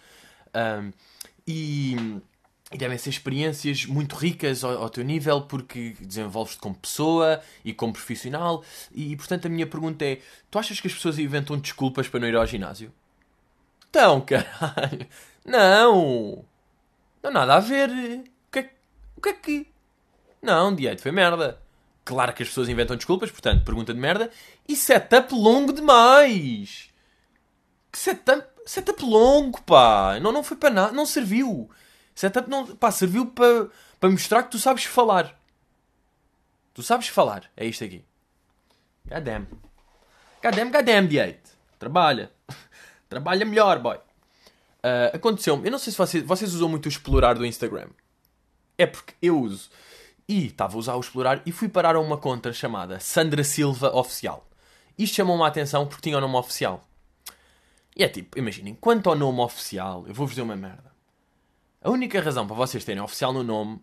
Um, 0.54 0.92
e, 1.46 1.94
e, 2.72 2.78
devem 2.78 2.98
ser 2.98 3.10
experiências 3.10 3.84
muito 3.86 4.16
ricas 4.16 4.64
ao, 4.64 4.82
ao 4.82 4.90
teu 4.90 5.04
nível 5.04 5.42
porque 5.42 5.94
desenvolves-te 6.00 6.60
como 6.60 6.74
pessoa 6.74 7.40
e 7.64 7.72
como 7.72 7.92
profissional. 7.92 8.64
E, 8.92 9.16
portanto, 9.16 9.46
a 9.46 9.48
minha 9.48 9.66
pergunta 9.66 10.04
é: 10.04 10.20
tu 10.50 10.58
achas 10.58 10.80
que 10.80 10.88
as 10.88 10.94
pessoas 10.94 11.18
inventam 11.18 11.58
desculpas 11.58 12.08
para 12.08 12.20
não 12.20 12.28
ir 12.28 12.36
ao 12.36 12.46
ginásio? 12.46 12.92
Então, 13.90 14.20
caralho, 14.20 15.06
não! 15.44 16.44
Não 17.22 17.30
nada 17.30 17.54
a 17.56 17.60
ver. 17.60 17.90
O 17.90 18.50
que 18.50 18.58
é, 18.58 18.70
o 19.16 19.20
que, 19.20 19.28
é 19.28 19.32
que 19.32 19.66
não, 20.42 20.74
direito 20.74 21.02
foi 21.02 21.12
merda. 21.12 21.60
Claro 22.04 22.32
que 22.32 22.42
as 22.42 22.48
pessoas 22.48 22.68
inventam 22.68 22.96
desculpas, 22.96 23.30
portanto, 23.30 23.64
pergunta 23.64 23.92
de 23.92 24.00
merda. 24.00 24.30
E 24.66 24.74
setup 24.74 25.34
longo 25.34 25.72
demais. 25.72 26.88
Que 27.92 27.98
setup, 27.98 28.46
setup 28.64 29.04
longo, 29.04 29.60
pá. 29.62 30.18
Não, 30.20 30.32
não 30.32 30.42
foi 30.42 30.56
para 30.56 30.70
nada, 30.70 30.92
não 30.92 31.04
serviu. 31.04 31.70
Setup 32.14 32.48
não, 32.48 32.66
pá, 32.76 32.90
serviu 32.90 33.26
para, 33.26 33.68
para 34.00 34.10
mostrar 34.10 34.42
que 34.42 34.50
tu 34.50 34.58
sabes 34.58 34.84
falar. 34.84 35.38
Tu 36.72 36.82
sabes 36.82 37.08
falar. 37.08 37.44
É 37.56 37.66
isto 37.66 37.84
aqui. 37.84 38.04
Goddamn. 39.06 39.46
Goddamn, 40.42 40.70
goddamn, 40.70 41.08
D8. 41.08 41.36
Trabalha. 41.78 42.30
Trabalha 43.08 43.44
melhor, 43.44 43.78
boy. 43.80 43.96
Uh, 43.96 45.14
Aconteceu-me. 45.14 45.66
Eu 45.66 45.72
não 45.72 45.78
sei 45.78 45.92
se 45.92 45.98
vocês, 45.98 46.24
vocês 46.24 46.54
usam 46.54 46.68
muito 46.68 46.86
o 46.86 46.88
explorar 46.88 47.34
do 47.34 47.44
Instagram. 47.44 47.88
É 48.76 48.86
porque 48.86 49.14
eu 49.20 49.40
uso. 49.40 49.70
E 50.28 50.46
estava 50.46 50.74
a 50.74 50.78
usar 50.78 50.94
o 50.94 51.00
explorar 51.00 51.40
e 51.46 51.52
fui 51.52 51.68
parar 51.70 51.96
a 51.96 52.00
uma 52.00 52.18
conta 52.18 52.52
chamada 52.52 53.00
Sandra 53.00 53.42
Silva 53.42 53.96
Oficial. 53.96 54.46
Isto 54.98 55.16
chamou-me 55.16 55.42
a 55.42 55.46
atenção 55.46 55.86
porque 55.86 56.02
tinha 56.02 56.18
o 56.18 56.20
nome 56.20 56.36
oficial. 56.36 56.84
E 57.96 58.04
é 58.04 58.08
tipo, 58.08 58.38
imaginem, 58.38 58.74
quanto 58.74 59.08
ao 59.08 59.16
nome 59.16 59.40
oficial, 59.40 60.04
eu 60.06 60.12
vou-vos 60.12 60.30
dizer 60.32 60.42
uma 60.42 60.54
merda. 60.54 60.92
A 61.80 61.90
única 61.90 62.20
razão 62.20 62.46
para 62.46 62.56
vocês 62.56 62.84
terem 62.84 63.02
oficial 63.02 63.32
no 63.32 63.42
nome 63.42 63.80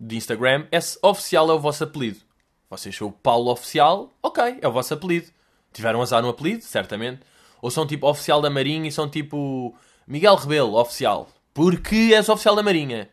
de 0.00 0.16
Instagram 0.16 0.66
é 0.70 0.80
se 0.80 0.98
oficial 1.02 1.50
é 1.50 1.52
o 1.52 1.60
vosso 1.60 1.84
apelido. 1.84 2.20
Vocês 2.70 2.96
são 2.96 3.08
o 3.08 3.12
Paulo 3.12 3.50
Oficial, 3.50 4.10
ok, 4.22 4.58
é 4.62 4.66
o 4.66 4.72
vosso 4.72 4.94
apelido. 4.94 5.30
Tiveram 5.72 6.00
azar 6.00 6.22
no 6.22 6.30
apelido, 6.30 6.64
certamente. 6.64 7.20
Ou 7.60 7.70
são 7.70 7.86
tipo 7.86 8.08
oficial 8.08 8.40
da 8.40 8.48
Marinha 8.48 8.88
e 8.88 8.92
são 8.92 9.08
tipo 9.08 9.76
Miguel 10.06 10.36
Rebelo, 10.36 10.76
oficial. 10.76 11.28
Porque 11.52 12.12
és 12.14 12.28
oficial 12.28 12.56
da 12.56 12.62
Marinha. 12.62 13.10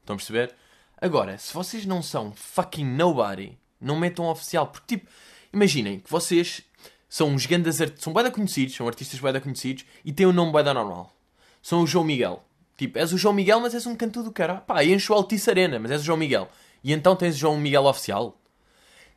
Estão 0.00 0.14
a 0.14 0.16
perceber? 0.16 0.54
Agora, 1.02 1.36
se 1.36 1.52
vocês 1.52 1.84
não 1.84 2.00
são 2.00 2.32
fucking 2.32 2.84
nobody, 2.84 3.58
não 3.80 3.98
metam 3.98 4.24
oficial. 4.26 4.68
Porque, 4.68 4.96
tipo, 4.96 5.10
imaginem 5.52 5.98
que 5.98 6.08
vocês 6.08 6.62
são 7.08 7.30
uns 7.30 7.44
grandes 7.44 7.80
artistas, 7.80 8.04
são 8.04 8.12
bué 8.12 8.30
conhecidos, 8.30 8.76
são 8.76 8.86
artistas 8.86 9.18
bué 9.18 9.40
conhecidos 9.40 9.84
e 10.04 10.12
têm 10.12 10.26
um 10.26 10.32
nome 10.32 10.52
bué 10.52 10.62
normal. 10.62 11.12
São 11.60 11.82
o 11.82 11.88
João 11.88 12.04
Miguel. 12.04 12.44
Tipo, 12.76 13.00
és 13.00 13.12
o 13.12 13.18
João 13.18 13.34
Miguel, 13.34 13.58
mas 13.58 13.74
és 13.74 13.84
um 13.84 13.96
canto 13.96 14.22
do 14.22 14.30
cara. 14.30 14.60
Pá, 14.60 14.84
encho 14.84 15.12
o 15.12 15.16
Altice 15.16 15.50
Arena, 15.50 15.76
mas 15.80 15.90
és 15.90 16.02
o 16.02 16.04
João 16.04 16.16
Miguel. 16.16 16.48
E 16.84 16.92
então 16.92 17.16
tens 17.16 17.34
o 17.34 17.38
João 17.38 17.58
Miguel 17.58 17.84
oficial. 17.84 18.40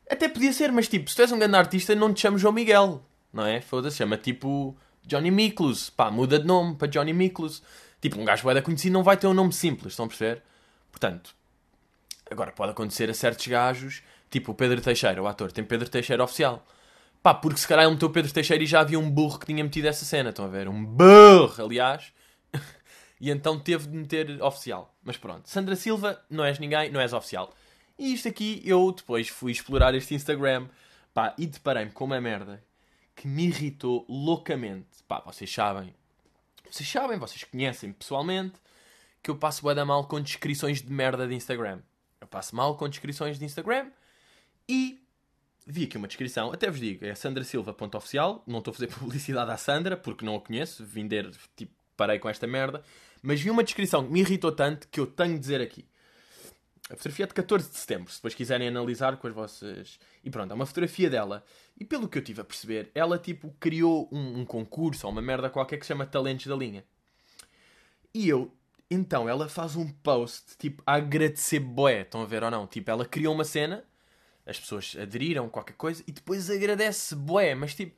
Até 0.09 0.27
podia 0.27 0.53
ser, 0.53 0.71
mas 0.71 0.87
tipo, 0.87 1.07
se 1.07 1.15
tu 1.15 1.21
és 1.21 1.31
um 1.31 1.37
grande 1.37 1.55
artista, 1.55 1.93
não 1.93 2.11
te 2.11 2.21
chamas 2.21 2.41
João 2.41 2.51
Miguel. 2.51 3.05
Não 3.31 3.45
é? 3.45 3.61
Foda-se, 3.61 3.97
chama 3.97 4.17
tipo 4.17 4.75
Johnny 5.05 5.29
Miklos. 5.29 5.91
Pá, 5.91 6.09
muda 6.09 6.39
de 6.39 6.47
nome 6.47 6.73
para 6.73 6.87
Johnny 6.87 7.13
Miklos. 7.13 7.61
Tipo, 8.01 8.19
um 8.19 8.25
gajo 8.25 8.41
bué 8.41 8.59
conhecido 8.59 8.93
não 8.93 9.03
vai 9.03 9.17
ter 9.17 9.27
um 9.27 9.35
nome 9.35 9.53
simples, 9.53 9.93
estão 9.93 10.05
a 10.05 10.07
perceber? 10.07 10.41
Portanto, 10.91 11.35
Agora, 12.29 12.51
pode 12.51 12.71
acontecer 12.71 13.09
a 13.09 13.13
certos 13.13 13.47
gajos, 13.47 14.01
tipo 14.29 14.51
o 14.51 14.55
Pedro 14.55 14.81
Teixeira, 14.81 15.21
o 15.21 15.27
ator, 15.27 15.51
tem 15.51 15.63
Pedro 15.63 15.89
Teixeira 15.89 16.23
oficial. 16.23 16.65
Pá, 17.21 17.33
porque 17.33 17.59
se 17.59 17.67
calhar 17.67 17.85
ele 17.85 17.93
meteu 17.93 18.09
Pedro 18.09 18.31
Teixeira 18.31 18.63
e 18.63 18.67
já 18.67 18.81
havia 18.81 18.99
um 18.99 19.09
burro 19.09 19.39
que 19.39 19.47
tinha 19.47 19.63
metido 19.63 19.87
essa 19.87 20.05
cena, 20.05 20.29
estão 20.29 20.45
a 20.45 20.47
ver? 20.47 20.67
Um 20.67 20.85
burro, 20.85 21.63
aliás. 21.63 22.13
e 23.19 23.31
então 23.31 23.59
teve 23.59 23.87
de 23.87 23.97
meter 23.97 24.41
oficial. 24.43 24.95
Mas 25.03 25.17
pronto, 25.17 25.49
Sandra 25.49 25.75
Silva, 25.75 26.23
não 26.29 26.43
és 26.43 26.59
ninguém, 26.59 26.91
não 26.91 26.99
és 27.01 27.13
oficial. 27.13 27.53
E 27.97 28.13
isto 28.13 28.27
aqui, 28.27 28.61
eu 28.65 28.91
depois 28.91 29.27
fui 29.27 29.51
explorar 29.51 29.95
este 29.95 30.13
Instagram, 30.13 30.67
pá, 31.13 31.33
e 31.37 31.47
deparei-me 31.47 31.91
com 31.91 32.05
uma 32.05 32.19
merda 32.19 32.63
que 33.15 33.27
me 33.27 33.45
irritou 33.45 34.05
loucamente. 34.09 35.03
Pá, 35.07 35.21
vocês 35.25 35.51
sabem, 35.51 35.95
vocês 36.69 36.89
sabem, 36.89 37.17
vocês 37.17 37.43
conhecem 37.43 37.93
pessoalmente, 37.93 38.55
que 39.23 39.31
eu 39.31 39.37
passo 39.37 39.61
bué 39.61 39.73
da 39.73 39.85
mal 39.85 40.07
com 40.07 40.21
descrições 40.21 40.81
de 40.81 40.91
merda 40.91 41.27
de 41.27 41.33
Instagram. 41.33 41.79
Eu 42.25 42.27
passo 42.27 42.55
mal 42.55 42.75
com 42.75 42.89
descrições 42.89 43.37
de 43.37 43.45
Instagram 43.45 43.91
e 44.67 44.99
vi 45.67 45.83
aqui 45.83 45.95
uma 45.95 46.07
descrição, 46.07 46.51
até 46.51 46.71
vos 46.71 46.79
digo, 46.79 47.05
é 47.05 47.13
sandrasilva.oficial, 47.13 48.43
não 48.47 48.59
estou 48.59 48.71
a 48.71 48.73
fazer 48.73 48.87
publicidade 48.99 49.51
à 49.51 49.57
Sandra, 49.57 49.95
porque 49.95 50.25
não 50.25 50.35
a 50.35 50.41
conheço, 50.41 50.83
vinder, 50.83 51.29
tipo, 51.55 51.71
parei 51.95 52.17
com 52.17 52.27
esta 52.27 52.47
merda, 52.47 52.83
mas 53.21 53.39
vi 53.39 53.51
uma 53.51 53.63
descrição 53.63 54.03
que 54.03 54.11
me 54.11 54.21
irritou 54.21 54.51
tanto 54.51 54.87
que 54.87 54.99
eu 54.99 55.05
tenho 55.05 55.35
de 55.35 55.39
dizer 55.39 55.61
aqui. 55.61 55.85
A 56.89 56.95
fotografia 56.95 57.25
é 57.25 57.27
de 57.27 57.33
14 57.35 57.69
de 57.69 57.77
setembro, 57.77 58.11
se 58.11 58.17
depois 58.17 58.33
quiserem 58.33 58.67
analisar 58.67 59.17
com 59.17 59.27
as 59.27 59.33
vossas... 59.33 59.99
E 60.23 60.29
pronto, 60.31 60.51
é 60.51 60.55
uma 60.55 60.65
fotografia 60.65 61.09
dela. 61.11 61.45
E 61.79 61.85
pelo 61.85 62.09
que 62.09 62.17
eu 62.17 62.23
tive 62.23 62.41
a 62.41 62.43
perceber, 62.43 62.89
ela, 62.95 63.19
tipo, 63.19 63.55
criou 63.59 64.09
um, 64.11 64.39
um 64.39 64.45
concurso 64.45 65.05
ou 65.05 65.13
uma 65.13 65.21
merda 65.21 65.47
qualquer 65.47 65.77
que 65.77 65.85
se 65.85 65.89
chama 65.89 66.07
Talentos 66.07 66.47
da 66.47 66.55
Linha. 66.55 66.83
E 68.13 68.27
eu 68.27 68.51
então 68.89 69.27
ela 69.27 69.49
faz 69.49 69.75
um 69.75 69.87
post, 69.87 70.57
tipo, 70.57 70.83
a 70.85 70.95
agradecer 70.95 71.59
boé. 71.59 72.01
Estão 72.01 72.21
a 72.21 72.25
ver 72.25 72.43
ou 72.43 72.51
não? 72.51 72.67
Tipo, 72.67 72.91
ela 72.91 73.05
criou 73.05 73.33
uma 73.33 73.43
cena, 73.43 73.83
as 74.45 74.59
pessoas 74.59 74.95
aderiram, 74.99 75.49
qualquer 75.49 75.73
coisa, 75.73 76.03
e 76.07 76.11
depois 76.11 76.49
agradece 76.49 77.15
boé. 77.15 77.55
Mas 77.55 77.73
tipo, 77.73 77.95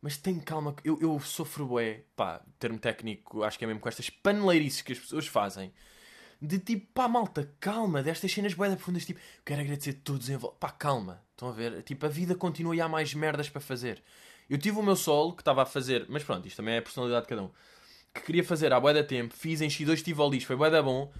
mas 0.00 0.16
tem 0.16 0.40
calma, 0.40 0.74
eu, 0.84 0.98
eu 1.00 1.20
sofro 1.20 1.66
boé. 1.66 2.04
Pá, 2.16 2.42
termo 2.58 2.78
técnico, 2.78 3.42
acho 3.42 3.58
que 3.58 3.64
é 3.64 3.66
mesmo 3.66 3.80
com 3.80 3.88
estas 3.88 4.08
paneleirices 4.10 4.82
que 4.82 4.92
as 4.92 4.98
pessoas 4.98 5.26
fazem. 5.26 5.72
De 6.40 6.58
tipo, 6.58 6.86
pá, 6.92 7.08
malta, 7.08 7.52
calma, 7.60 8.02
destas 8.02 8.32
cenas 8.32 8.54
boé 8.54 8.70
profundas, 8.74 9.04
tipo, 9.06 9.20
quero 9.44 9.60
agradecer 9.60 9.90
a 9.90 10.04
todos 10.04 10.28
em 10.28 10.36
volta. 10.36 10.56
Pá, 10.58 10.70
calma, 10.70 11.22
estão 11.32 11.48
a 11.48 11.52
ver? 11.52 11.82
Tipo, 11.82 12.06
a 12.06 12.08
vida 12.08 12.34
continua 12.34 12.74
e 12.74 12.80
há 12.80 12.88
mais 12.88 13.14
merdas 13.14 13.48
para 13.48 13.60
fazer. 13.60 14.02
Eu 14.50 14.58
tive 14.58 14.78
o 14.78 14.82
meu 14.82 14.96
solo 14.96 15.34
que 15.34 15.42
estava 15.42 15.62
a 15.62 15.66
fazer, 15.66 16.06
mas 16.08 16.24
pronto, 16.24 16.46
isto 16.48 16.56
também 16.56 16.74
é 16.74 16.78
a 16.78 16.82
personalidade 16.82 17.24
de 17.24 17.28
cada 17.28 17.42
um 17.42 17.50
que 18.14 18.22
queria 18.22 18.44
fazer 18.44 18.72
há 18.72 18.80
bué 18.80 18.92
da 18.92 19.02
tempo, 19.04 19.34
fiz, 19.34 19.60
enchi 19.60 19.84
dois 19.84 20.02
tivolis, 20.02 20.44
foi 20.44 20.56
bué 20.56 20.70
da 20.70 20.82
bom, 20.82 21.12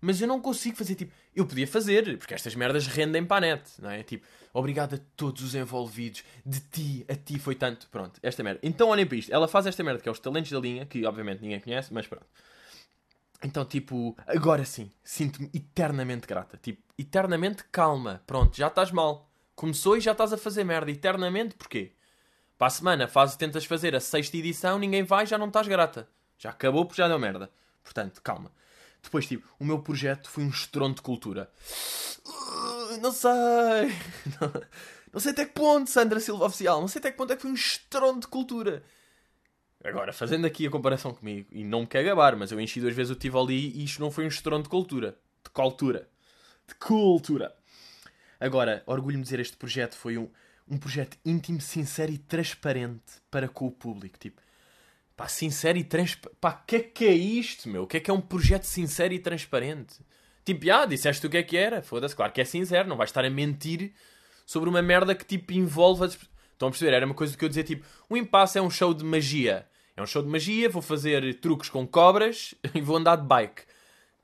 mas 0.00 0.20
eu 0.20 0.26
não 0.26 0.40
consigo 0.40 0.76
fazer, 0.76 0.96
tipo, 0.96 1.12
eu 1.34 1.46
podia 1.46 1.66
fazer, 1.66 2.18
porque 2.18 2.34
estas 2.34 2.54
merdas 2.54 2.86
rendem 2.86 3.24
para 3.24 3.36
a 3.36 3.40
net, 3.40 3.70
não 3.80 3.90
é? 3.90 4.02
Tipo, 4.02 4.26
obrigado 4.52 4.94
a 4.94 4.98
todos 5.16 5.42
os 5.42 5.54
envolvidos, 5.54 6.24
de 6.44 6.60
ti, 6.60 7.06
a 7.08 7.14
ti 7.14 7.38
foi 7.38 7.54
tanto, 7.54 7.88
pronto, 7.88 8.18
esta 8.22 8.42
merda. 8.42 8.60
Então 8.62 8.88
olhem 8.88 9.06
para 9.06 9.16
isto, 9.16 9.32
ela 9.32 9.46
faz 9.46 9.66
esta 9.66 9.84
merda 9.84 10.02
que 10.02 10.08
é 10.08 10.12
os 10.12 10.18
talentos 10.18 10.50
da 10.50 10.58
linha, 10.58 10.84
que 10.84 11.06
obviamente 11.06 11.40
ninguém 11.40 11.60
conhece, 11.60 11.94
mas 11.94 12.06
pronto. 12.06 12.26
Então, 13.44 13.64
tipo, 13.64 14.16
agora 14.26 14.64
sim, 14.64 14.90
sinto-me 15.02 15.50
eternamente 15.52 16.28
grata. 16.28 16.56
Tipo, 16.56 16.80
eternamente 16.96 17.64
calma. 17.72 18.22
Pronto, 18.24 18.56
já 18.56 18.68
estás 18.68 18.92
mal. 18.92 19.28
Começou 19.56 19.96
e 19.96 20.00
já 20.00 20.12
estás 20.12 20.32
a 20.32 20.38
fazer 20.38 20.62
merda. 20.62 20.90
Eternamente, 20.92 21.56
porquê? 21.56 21.92
Para 22.56 22.68
a 22.68 22.70
semana 22.70 23.08
faz, 23.08 23.34
tentas 23.34 23.64
fazer 23.64 23.96
a 23.96 24.00
sexta 24.00 24.36
edição, 24.36 24.78
ninguém 24.78 25.02
vai, 25.02 25.26
já 25.26 25.36
não 25.36 25.48
estás 25.48 25.66
grata. 25.66 26.08
Já 26.42 26.50
acabou 26.50 26.84
porque 26.84 27.00
já 27.00 27.06
deu 27.06 27.20
merda. 27.20 27.48
Portanto, 27.84 28.20
calma. 28.20 28.50
Depois, 29.00 29.26
tipo, 29.26 29.46
o 29.60 29.64
meu 29.64 29.78
projeto 29.78 30.28
foi 30.28 30.42
um 30.42 30.48
estrondo 30.48 30.96
de 30.96 31.02
cultura. 31.02 31.48
Uh, 32.26 33.00
não 33.00 33.12
sei. 33.12 33.30
Não, 35.12 35.20
sei 35.20 35.32
até 35.32 35.44
que 35.44 35.52
ponto, 35.52 35.90
Sandra 35.90 36.18
Silva 36.18 36.46
Oficial. 36.46 36.80
Não 36.80 36.88
sei 36.88 36.98
até 36.98 37.10
que 37.10 37.18
ponto 37.18 37.32
é 37.32 37.36
que 37.36 37.42
foi 37.42 37.50
um 37.50 37.54
estrondo 37.54 38.20
de 38.20 38.26
cultura. 38.26 38.82
Agora, 39.84 40.12
fazendo 40.12 40.46
aqui 40.46 40.66
a 40.66 40.70
comparação 40.70 41.12
comigo, 41.12 41.48
e 41.52 41.62
não 41.62 41.82
me 41.82 41.86
quer 41.86 42.02
gabar, 42.02 42.34
mas 42.34 42.50
eu 42.50 42.58
enchi 42.58 42.80
duas 42.80 42.94
vezes 42.94 43.12
o 43.12 43.14
Tivoli 43.14 43.72
e 43.76 43.84
isto 43.84 44.00
não 44.00 44.10
foi 44.10 44.24
um 44.24 44.28
estrondo 44.28 44.64
de 44.64 44.68
cultura. 44.70 45.18
De 45.44 45.50
cultura. 45.50 46.08
De 46.66 46.74
cultura. 46.76 47.54
Agora, 48.40 48.82
orgulho-me 48.86 49.22
de 49.22 49.26
dizer, 49.26 49.38
este 49.38 49.56
projeto 49.56 49.94
foi 49.94 50.16
um, 50.16 50.30
um 50.66 50.78
projeto 50.78 51.16
íntimo, 51.24 51.60
sincero 51.60 52.10
e 52.10 52.18
transparente 52.18 53.20
para 53.30 53.48
com 53.48 53.66
o 53.66 53.70
público. 53.70 54.18
Tipo, 54.18 54.41
pá, 55.22 55.28
sincero 55.28 55.78
e 55.78 55.84
transparente. 55.84 56.36
Pá, 56.40 56.60
o 56.62 56.66
que 56.66 56.76
é 56.76 56.80
que 56.80 57.04
é 57.06 57.12
isto, 57.12 57.68
meu? 57.68 57.84
O 57.84 57.86
que 57.86 57.96
é 57.96 58.00
que 58.00 58.10
é 58.10 58.14
um 58.14 58.20
projeto 58.20 58.64
sincero 58.64 59.14
e 59.14 59.20
transparente? 59.20 59.94
Tipo, 60.44 60.68
ah, 60.72 60.84
disseste 60.84 61.24
o 61.24 61.30
que 61.30 61.36
é 61.36 61.42
que 61.44 61.56
era. 61.56 61.80
Foda-se, 61.80 62.16
claro 62.16 62.32
que 62.32 62.40
é 62.40 62.44
sincero, 62.44 62.88
não 62.88 62.96
vais 62.96 63.10
estar 63.10 63.24
a 63.24 63.30
mentir 63.30 63.92
sobre 64.44 64.68
uma 64.68 64.82
merda 64.82 65.14
que, 65.14 65.24
tipo, 65.24 65.52
envolve... 65.52 66.06
Estão 66.06 66.68
a 66.68 66.70
perceber? 66.70 66.94
Era 66.94 67.06
uma 67.06 67.14
coisa 67.14 67.36
que 67.36 67.44
eu 67.44 67.48
dizia, 67.48 67.62
tipo, 67.62 67.86
o 68.08 68.16
impasse 68.16 68.58
é 68.58 68.62
um 68.62 68.70
show 68.70 68.92
de 68.92 69.04
magia. 69.04 69.66
É 69.96 70.02
um 70.02 70.06
show 70.06 70.22
de 70.22 70.28
magia, 70.28 70.68
vou 70.68 70.82
fazer 70.82 71.38
truques 71.38 71.68
com 71.68 71.86
cobras 71.86 72.54
e 72.74 72.80
vou 72.80 72.96
andar 72.96 73.16
de 73.16 73.26
bike. 73.26 73.62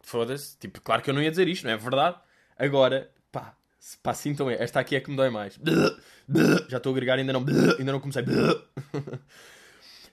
Foda-se. 0.00 0.58
Tipo, 0.58 0.80
claro 0.80 1.00
que 1.02 1.10
eu 1.10 1.14
não 1.14 1.22
ia 1.22 1.30
dizer 1.30 1.46
isto, 1.46 1.64
não 1.64 1.72
é 1.72 1.76
verdade? 1.76 2.16
Agora, 2.58 3.08
pá, 3.30 3.54
pá, 4.02 4.14
sintam 4.14 4.50
esta 4.50 4.80
aqui 4.80 4.96
é 4.96 5.00
que 5.00 5.10
me 5.10 5.16
dói 5.16 5.30
mais. 5.30 5.60
Já 6.68 6.78
estou 6.78 6.90
a 6.90 6.96
agregar, 6.96 7.18
ainda 7.18 7.32
não, 7.32 7.44
ainda 7.78 7.92
não 7.92 8.00
comecei. 8.00 8.24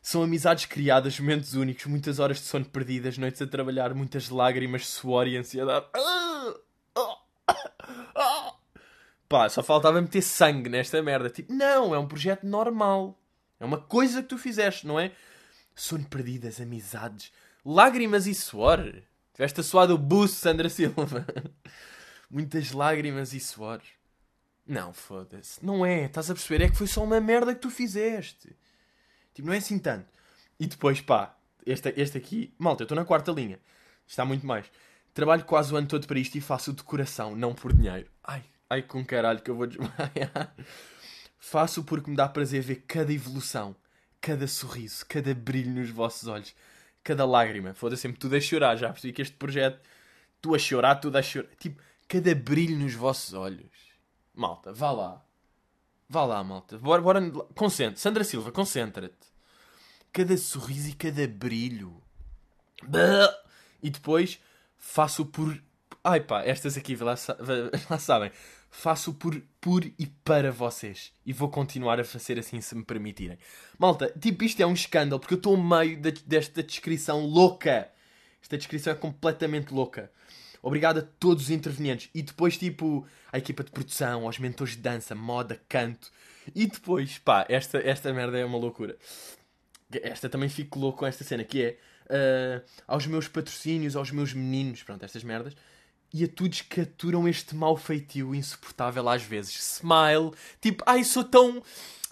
São 0.05 0.21
amizades 0.21 0.67
criadas, 0.67 1.19
momentos 1.19 1.55
únicos, 1.55 1.87
muitas 1.87 2.19
horas 2.19 2.37
de 2.37 2.43
sono 2.43 2.63
perdidas, 2.63 3.17
noites 3.17 3.41
a 3.41 3.47
trabalhar, 3.47 3.91
muitas 3.95 4.29
lágrimas, 4.29 4.85
suor 4.85 5.27
e 5.27 5.35
ansiedade. 5.35 5.87
Pá, 9.27 9.49
só 9.49 9.63
faltava 9.63 9.99
meter 9.99 10.21
sangue 10.21 10.69
nesta 10.69 11.01
merda. 11.01 11.27
Tipo, 11.31 11.51
não, 11.51 11.95
é 11.95 11.97
um 11.97 12.07
projeto 12.07 12.45
normal. 12.45 13.19
É 13.59 13.65
uma 13.65 13.79
coisa 13.81 14.21
que 14.21 14.29
tu 14.29 14.37
fizeste, 14.37 14.85
não 14.85 14.99
é? 14.99 15.11
Sono 15.73 16.05
perdidas, 16.05 16.61
amizades, 16.61 17.33
lágrimas 17.65 18.27
e 18.27 18.35
suor. 18.35 19.01
Tiveste 19.33 19.61
a 19.61 19.63
suar 19.63 19.87
do 19.87 19.97
buço, 19.97 20.35
Sandra 20.35 20.69
Silva. 20.69 21.25
Muitas 22.29 22.71
lágrimas 22.71 23.33
e 23.33 23.39
suor. 23.39 23.81
Não, 24.67 24.93
foda-se. 24.93 25.65
Não 25.65 25.83
é. 25.83 26.05
Estás 26.05 26.29
a 26.29 26.35
perceber? 26.35 26.63
É 26.63 26.69
que 26.69 26.77
foi 26.77 26.85
só 26.85 27.03
uma 27.03 27.19
merda 27.19 27.55
que 27.55 27.61
tu 27.61 27.71
fizeste. 27.71 28.55
Tipo, 29.35 29.47
não 29.47 29.53
é 29.53 29.57
assim 29.57 29.77
tanto. 29.77 30.07
E 30.59 30.65
depois, 30.65 30.99
pá, 30.99 31.37
este, 31.63 31.93
este 31.95 32.17
aqui... 32.17 32.51
Malta, 32.57 32.81
eu 32.81 32.85
estou 32.85 32.95
na 32.95 33.05
quarta 33.05 33.31
linha. 33.31 33.59
Está 34.07 34.25
muito 34.25 34.47
mais. 34.47 34.65
Trabalho 35.13 35.45
quase 35.45 35.71
o 35.71 35.77
ano 35.77 35.87
todo 35.87 36.07
para 36.07 36.17
isto 36.19 36.35
e 36.35 36.41
faço 36.41 36.73
de 36.73 36.81
coração, 36.81 37.35
não 37.35 37.53
por 37.53 37.71
dinheiro. 37.71 38.09
Ai, 38.23 38.43
ai 38.67 38.81
com 38.81 39.05
caralho 39.05 39.41
que 39.41 39.51
eu 39.51 39.55
vou 39.55 39.67
desmaiar. 39.67 40.55
faço 41.37 41.83
porque 41.83 42.09
me 42.09 42.15
dá 42.15 42.27
prazer 42.27 42.63
ver 42.63 42.83
cada 42.87 43.13
evolução 43.13 43.75
cada 44.25 44.47
sorriso, 44.47 45.05
cada 45.07 45.35
brilho 45.35 45.71
nos 45.71 45.91
vossos 45.91 46.27
olhos, 46.27 46.55
cada 47.03 47.25
lágrima. 47.25 47.75
Foda-se, 47.75 48.01
sempre 48.01 48.17
tudo 48.17 48.35
a 48.35 48.41
chorar. 48.41 48.75
Já 48.75 48.89
percebi 48.89 49.13
que 49.13 49.21
este 49.21 49.35
projeto, 49.37 49.79
tu 50.41 50.55
a 50.55 50.57
chorar, 50.57 50.95
tudo 50.95 51.15
a 51.15 51.21
chorar. 51.21 51.47
Tipo, 51.59 51.79
cada 52.07 52.33
brilho 52.33 52.75
nos 52.75 52.95
vossos 52.95 53.35
olhos. 53.35 53.69
Malta, 54.33 54.73
vá 54.73 54.91
lá. 54.91 55.24
Vá 56.09 56.25
lá, 56.25 56.43
malta. 56.43 56.77
Bora, 56.77 57.01
bora. 57.01 57.31
Concentra. 57.55 57.97
Sandra 57.97 58.23
Silva, 58.23 58.51
concentra-te. 58.51 59.15
Cada 60.13 60.37
sorriso 60.37 60.89
e 60.89 60.93
cada 60.93 61.27
brilho. 61.27 62.01
E 63.81 63.89
depois 63.89 64.39
faço 64.77 65.25
por. 65.25 65.61
Ai 66.03 66.19
pá, 66.19 66.43
estas 66.43 66.77
aqui 66.77 66.95
lá, 66.95 67.15
lá 67.89 67.97
sabem 67.97 68.31
faço 68.75 69.13
por, 69.13 69.41
por 69.61 69.85
e 69.85 70.05
para 70.05 70.51
vocês. 70.51 71.13
E 71.25 71.31
vou 71.31 71.49
continuar 71.49 71.99
a 71.99 72.03
fazer 72.03 72.37
assim 72.37 72.59
se 72.59 72.75
me 72.75 72.83
permitirem. 72.83 73.37
Malta, 73.79 74.13
tipo, 74.19 74.43
isto 74.43 74.61
é 74.61 74.65
um 74.65 74.73
escândalo, 74.73 75.19
porque 75.19 75.33
eu 75.33 75.37
estou 75.37 75.55
no 75.55 75.63
meio 75.63 75.99
de, 75.99 76.11
desta 76.11 76.61
descrição 76.61 77.25
louca. 77.25 77.89
Esta 78.41 78.57
descrição 78.57 78.93
é 78.93 78.95
completamente 78.95 79.73
louca. 79.73 80.11
Obrigado 80.65 80.97
a 80.97 81.01
todos 81.03 81.43
os 81.43 81.49
intervenientes. 81.51 82.09
E 82.11 82.23
depois, 82.23 82.57
tipo, 82.57 83.07
a 83.31 83.37
equipa 83.37 83.63
de 83.63 83.69
produção, 83.69 84.25
aos 84.25 84.39
mentores 84.39 84.75
de 84.75 84.81
dança, 84.81 85.13
moda, 85.13 85.61
canto. 85.69 86.11
E 86.55 86.65
depois, 86.65 87.19
pá, 87.19 87.45
esta, 87.47 87.77
esta 87.77 88.11
merda 88.11 88.39
é 88.39 88.43
uma 88.43 88.57
loucura. 88.57 88.97
Esta 90.01 90.27
também 90.27 90.49
fico 90.49 90.79
louco 90.79 90.97
com 90.97 91.05
esta 91.05 91.23
cena, 91.23 91.43
que 91.43 91.61
é 91.61 91.77
uh, 92.07 92.65
aos 92.87 93.05
meus 93.05 93.27
patrocínios, 93.27 93.95
aos 93.95 94.09
meus 94.09 94.33
meninos, 94.33 94.81
pronto, 94.81 95.05
estas 95.05 95.23
merdas 95.23 95.55
e 96.11 96.23
a 96.23 96.27
todos 96.27 96.61
que 96.61 96.81
aturam 96.81 97.27
este 97.27 97.53
mau 97.55 97.77
feitio 97.77 98.33
insuportável 98.33 99.07
às 99.07 99.21
vezes. 99.21 99.77
Smile, 99.77 100.31
tipo, 100.59 100.83
ai, 100.87 101.03
sou 101.03 101.23
tão. 101.23 101.61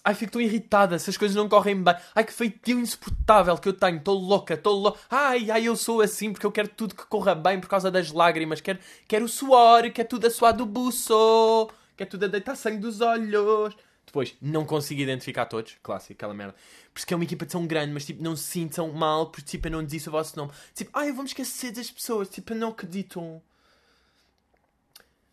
Ai, 0.05 0.13
fico 0.13 0.33
tão 0.33 0.41
irritada 0.41 0.99
se 0.99 1.09
as 1.09 1.15
coisas 1.15 1.35
não 1.35 1.47
correm 1.47 1.81
bem. 1.81 1.95
Ai, 2.13 2.25
que 2.25 2.33
feitio 2.33 2.77
insuportável 2.77 3.57
que 3.57 3.69
eu 3.69 3.73
tenho. 3.73 3.97
Estou 3.97 4.19
louca, 4.19 4.55
estou 4.55 4.73
louca. 4.77 4.99
Ai, 5.09 5.49
ai, 5.49 5.63
eu 5.65 5.77
sou 5.77 6.01
assim 6.01 6.33
porque 6.33 6.45
eu 6.45 6.51
quero 6.51 6.67
tudo 6.67 6.93
que 6.93 7.05
corra 7.05 7.33
bem 7.33 7.59
por 7.59 7.69
causa 7.69 7.89
das 7.89 8.11
lágrimas. 8.11 8.59
Quero, 8.59 8.79
quero 9.07 9.23
o 9.25 9.29
suor, 9.29 9.89
quero 9.91 10.09
tudo 10.09 10.27
a 10.27 10.29
suar 10.29 10.53
do 10.53 10.65
buço. 10.65 11.69
Quero 11.95 12.09
tudo 12.09 12.25
a 12.25 12.27
deitar 12.27 12.55
sangue 12.57 12.79
dos 12.79 12.99
olhos. 12.99 13.75
Depois, 14.05 14.35
não 14.41 14.65
consigo 14.65 14.99
identificar 14.99 15.45
todos. 15.45 15.77
Clássico, 15.81 16.13
aquela 16.13 16.33
merda. 16.33 16.53
Porque 16.93 17.13
é 17.13 17.15
uma 17.15 17.23
equipa 17.23 17.45
tão 17.45 17.65
grande, 17.65 17.93
mas 17.93 18.05
tipo, 18.05 18.21
não 18.21 18.35
se 18.35 18.43
sintam 18.43 18.91
mal 18.91 19.27
porque 19.27 19.51
tipo, 19.51 19.67
eu 19.67 19.71
não 19.71 19.85
disse 19.85 20.09
o 20.09 20.11
vosso 20.11 20.37
nome. 20.37 20.51
Tipo, 20.75 20.91
ai, 20.93 21.13
vamos 21.13 21.31
esquecer 21.31 21.71
das 21.71 21.89
pessoas. 21.89 22.27
Tipo, 22.27 22.53
não 22.53 22.69
acreditam. 22.69 23.41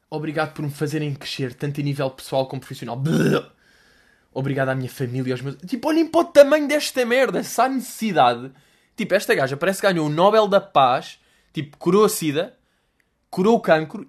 Obrigado 0.08 0.54
por 0.54 0.62
me 0.62 0.70
fazerem 0.70 1.12
crescer, 1.12 1.54
tanto 1.54 1.80
em 1.80 1.84
nível 1.84 2.08
pessoal 2.10 2.46
como 2.46 2.60
profissional. 2.60 3.02
Obrigado 4.32 4.68
à 4.68 4.74
minha 4.74 4.88
família, 4.88 5.34
aos 5.34 5.42
meus. 5.42 5.56
Tipo, 5.56 5.88
olhem 5.88 6.06
para 6.06 6.20
o 6.20 6.24
tamanho 6.24 6.68
desta 6.68 7.04
merda. 7.04 7.42
Se 7.42 7.60
há 7.60 7.68
necessidade. 7.68 8.52
Tipo, 8.96 9.14
esta 9.14 9.34
gaja 9.34 9.56
parece 9.56 9.80
que 9.80 9.86
ganhou 9.86 10.06
o 10.06 10.10
Nobel 10.10 10.46
da 10.46 10.60
Paz. 10.60 11.18
Tipo, 11.52 11.76
curou 11.78 12.04
a 12.04 12.08
SIDA, 12.08 12.56
curou 13.28 13.56
o 13.56 13.60
cancro, 13.60 14.08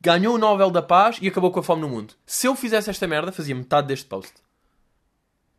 ganhou 0.00 0.34
o 0.34 0.38
Nobel 0.38 0.70
da 0.70 0.82
Paz 0.82 1.18
e 1.20 1.28
acabou 1.28 1.50
com 1.50 1.60
a 1.60 1.62
fome 1.62 1.80
no 1.80 1.88
mundo. 1.88 2.14
Se 2.26 2.46
eu 2.46 2.54
fizesse 2.54 2.90
esta 2.90 3.06
merda, 3.06 3.32
fazia 3.32 3.54
metade 3.54 3.88
deste 3.88 4.06
post. 4.06 4.34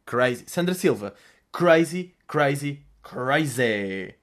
Crazy. 0.06 0.44
Sandra 0.48 0.76
Silva. 0.76 1.15
Crazy, 1.52 2.13
crazy, 2.28 2.84
crazy. 3.02 4.13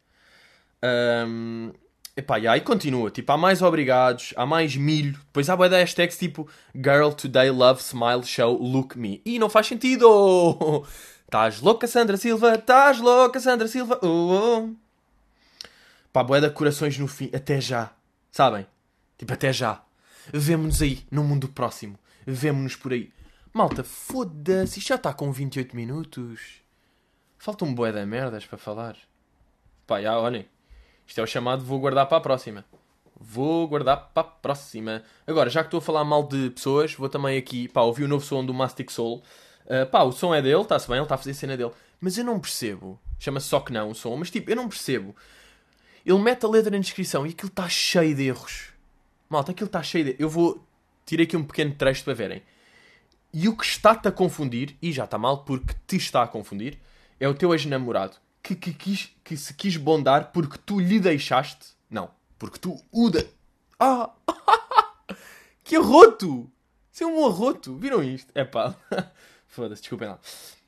Um, 0.85 1.73
Epá, 2.15 2.39
e 2.39 2.47
aí 2.47 2.61
continua. 2.61 3.11
Tipo, 3.11 3.33
há 3.33 3.39
mais 3.39 3.63
obrigados, 3.63 4.35
há 4.37 4.45
mais 4.45 4.77
milho. 4.77 5.13
Depois 5.13 5.49
há 5.49 5.57
da 5.57 5.79
hashtags 5.79 6.19
tipo 6.19 6.47
Girl 6.75 7.11
Today 7.11 7.51
Love 7.51 7.81
Smile 7.81 8.25
Show 8.25 8.57
Look 8.63 8.99
Me. 8.99 9.23
E 9.25 9.39
não 9.39 9.49
faz 9.49 9.67
sentido! 9.67 10.85
Estás 11.25 11.61
louca, 11.63 11.87
Sandra 11.87 12.19
Silva? 12.19 12.57
Estás 12.57 12.99
louca, 12.99 13.41
Sandra 13.41 13.67
Silva? 13.67 13.99
Oh, 14.03 14.69
oh. 14.69 14.75
Pá, 16.13 16.23
boeda 16.23 16.51
corações 16.51 16.99
no 16.99 17.09
fim. 17.09 17.31
Até 17.33 17.59
já. 17.59 17.91
Sabem? 18.31 18.67
Tipo, 19.17 19.33
até 19.33 19.51
já. 19.51 19.83
Vemo-nos 20.31 20.83
aí, 20.83 21.03
no 21.11 21.25
mundo 21.25 21.49
próximo. 21.49 21.99
Vemo-nos 22.27 22.77
por 22.77 22.93
aí. 22.93 23.11
Malta, 23.55 23.83
foda-se. 23.83 24.81
Já 24.81 24.97
está 24.97 25.15
com 25.15 25.33
28 25.33 25.75
minutos. 25.75 26.61
Faltam 27.39 27.69
um 27.69 27.75
boé 27.75 28.05
merdas 28.05 28.45
para 28.45 28.59
falar. 28.59 28.97
Pá, 29.87 30.03
já, 30.03 30.19
olhem. 30.19 30.47
Isto 31.07 31.21
é 31.21 31.25
o 31.25 31.27
chamado 31.27 31.65
vou 31.65 31.79
guardar 31.79 32.07
para 32.07 32.19
a 32.19 32.21
próxima. 32.21 32.65
Vou 33.21 33.69
guardar 33.69 34.11
para 34.13 34.23
a 34.23 34.31
próxima. 34.31 35.03
Agora, 35.27 35.49
já 35.49 35.61
que 35.61 35.69
estou 35.69 35.79
a 35.79 35.83
falar 35.83 36.05
mal 36.05 36.27
de 36.27 36.51
pessoas, 36.51 36.95
vou 36.95 37.09
também 37.09 37.39
aqui, 37.39 37.69
pá, 37.69 37.83
ouvir 37.83 38.05
o 38.05 38.09
novo 38.09 38.25
som 38.25 38.45
do 38.45 38.53
Mastic 38.53 38.91
Soul. 38.91 39.23
Uh, 39.65 39.87
pá, 39.91 40.03
o 40.03 40.13
som 40.13 40.35
é 40.35 40.43
dele, 40.43 40.63
está-se 40.63 40.89
bem, 40.89 40.97
ele 40.97 41.05
está 41.05 41.15
a 41.15 41.19
fazer 41.19 41.31
a 41.31 41.35
cena 41.35 41.57
dele. 41.57 41.71
Mas 42.01 42.19
eu 42.19 42.25
não 42.25 42.41
percebo. 42.41 42.99
Chama-se 43.19 43.47
só 43.47 43.61
que 43.61 43.73
não 43.73 43.91
o 43.91 43.95
som, 43.95 44.17
mas 44.17 44.31
tipo, 44.31 44.51
eu 44.51 44.57
não 44.57 44.69
percebo. 44.69 45.15
Ele 46.05 46.19
mete 46.19 46.45
a 46.45 46.49
letra 46.49 46.71
na 46.71 46.79
descrição 46.79 47.25
e 47.25 47.31
aquilo 47.31 47.49
está 47.49 47.69
cheio 47.69 48.15
de 48.15 48.27
erros. 48.27 48.71
Malta, 49.29 49.53
aquilo 49.53 49.67
está 49.67 49.83
cheio 49.83 50.05
de. 50.07 50.17
Eu 50.19 50.29
vou. 50.29 50.65
Tirei 51.07 51.25
aqui 51.25 51.37
um 51.37 51.45
pequeno 51.45 51.75
trecho 51.75 52.05
para 52.05 52.15
verem. 52.15 52.43
E 53.33 53.49
o 53.49 53.57
que 53.57 53.65
está-te 53.65 54.09
a 54.09 54.13
confundir, 54.13 54.77
e 54.83 54.93
já 54.93 55.05
está 55.05 55.17
mal 55.17 55.45
porque 55.45 55.75
te 55.87 55.97
está 55.97 56.23
a 56.23 56.27
confundir, 56.27 56.79
é 57.19 57.29
o 57.29 57.35
teu 57.35 57.53
ex-namorado 57.55 58.17
que, 58.43 58.57
que, 58.57 58.73
quis, 58.73 59.17
que 59.23 59.37
se 59.37 59.55
quis 59.55 59.77
bondar 59.77 60.33
porque 60.33 60.59
tu 60.59 60.81
lhe 60.81 60.99
deixaste. 60.99 61.75
Não, 61.89 62.11
porque 62.39 62.59
tu 62.59 62.83
o 62.91 63.09
de... 63.09 63.27
Ah! 63.79 64.11
que 65.63 65.77
arroto! 65.77 66.51
Isso 66.93 67.05
é 67.05 67.07
um 67.07 67.25
arroto! 67.27 67.77
Viram 67.77 68.03
isto? 68.03 68.31
É 68.35 68.45
pá. 68.45 68.75
Foda-se, 69.47 69.83
desculpem 69.83 70.09
lá. 70.09 70.19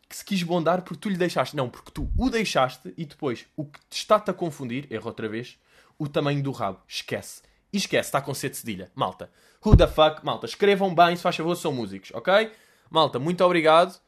Que 0.09 0.17
se 0.17 0.25
quis 0.25 0.43
bondar 0.43 0.83
porque 0.83 1.01
tu 1.01 1.09
lhe 1.09 1.17
deixaste. 1.17 1.57
Não, 1.57 1.69
porque 1.69 1.91
tu 1.91 2.11
o 2.17 2.31
deixaste 2.31 2.95
e 2.97 3.05
depois 3.05 3.47
o 3.57 3.65
que 3.65 3.81
está-te 3.91 4.31
a 4.31 4.35
confundir, 4.35 4.87
erro 4.91 5.09
outra 5.09 5.29
vez, 5.29 5.59
o 5.99 6.07
tamanho 6.07 6.43
do 6.43 6.53
rabo. 6.53 6.81
Esquece. 6.87 7.43
E 7.73 7.77
esquece, 7.79 8.09
está 8.09 8.21
com 8.21 8.33
sede 8.33 8.53
de 8.53 8.61
cedilha. 8.61 8.93
Malta. 8.95 9.31
Who 9.65 9.77
the 9.77 9.89
fuck? 9.89 10.25
Malta, 10.25 10.47
escrevam 10.47 10.95
bem, 10.95 11.17
se 11.17 11.23
faz 11.23 11.35
favor, 11.35 11.57
são 11.57 11.73
músicos, 11.73 12.13
ok? 12.15 12.53
Malta, 12.89 13.19
muito 13.19 13.43
obrigado. 13.45 13.99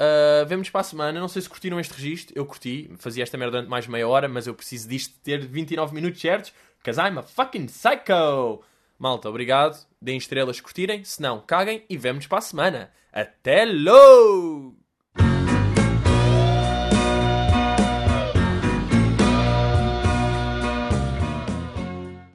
Uh, 0.00 0.46
vemos 0.46 0.70
para 0.70 0.80
a 0.80 0.84
semana. 0.84 1.20
Não 1.20 1.28
sei 1.28 1.42
se 1.42 1.48
curtiram 1.48 1.78
este 1.78 1.94
registro. 1.94 2.34
Eu 2.36 2.46
curti. 2.46 2.90
Fazia 2.98 3.22
esta 3.22 3.38
merda 3.38 3.52
durante 3.52 3.70
mais 3.70 3.86
meia 3.86 4.08
hora, 4.08 4.28
mas 4.28 4.46
eu 4.46 4.54
preciso 4.54 4.88
disto 4.88 5.14
ter 5.22 5.46
29 5.46 5.94
minutos 5.94 6.20
certos. 6.20 6.52
Because 6.78 7.00
I'm 7.00 7.18
a 7.18 7.22
fucking 7.22 7.66
psycho. 7.66 8.62
Malta, 8.98 9.28
obrigado. 9.28 9.86
Deem 10.00 10.18
estrelas 10.18 10.60
curtirem. 10.60 11.04
Se 11.04 11.20
não, 11.20 11.40
caguem 11.40 11.84
e 11.88 11.96
vemos 11.96 12.26
para 12.26 12.38
a 12.38 12.42
semana. 12.42 12.92
Até 13.12 13.64
logo! 13.64 14.83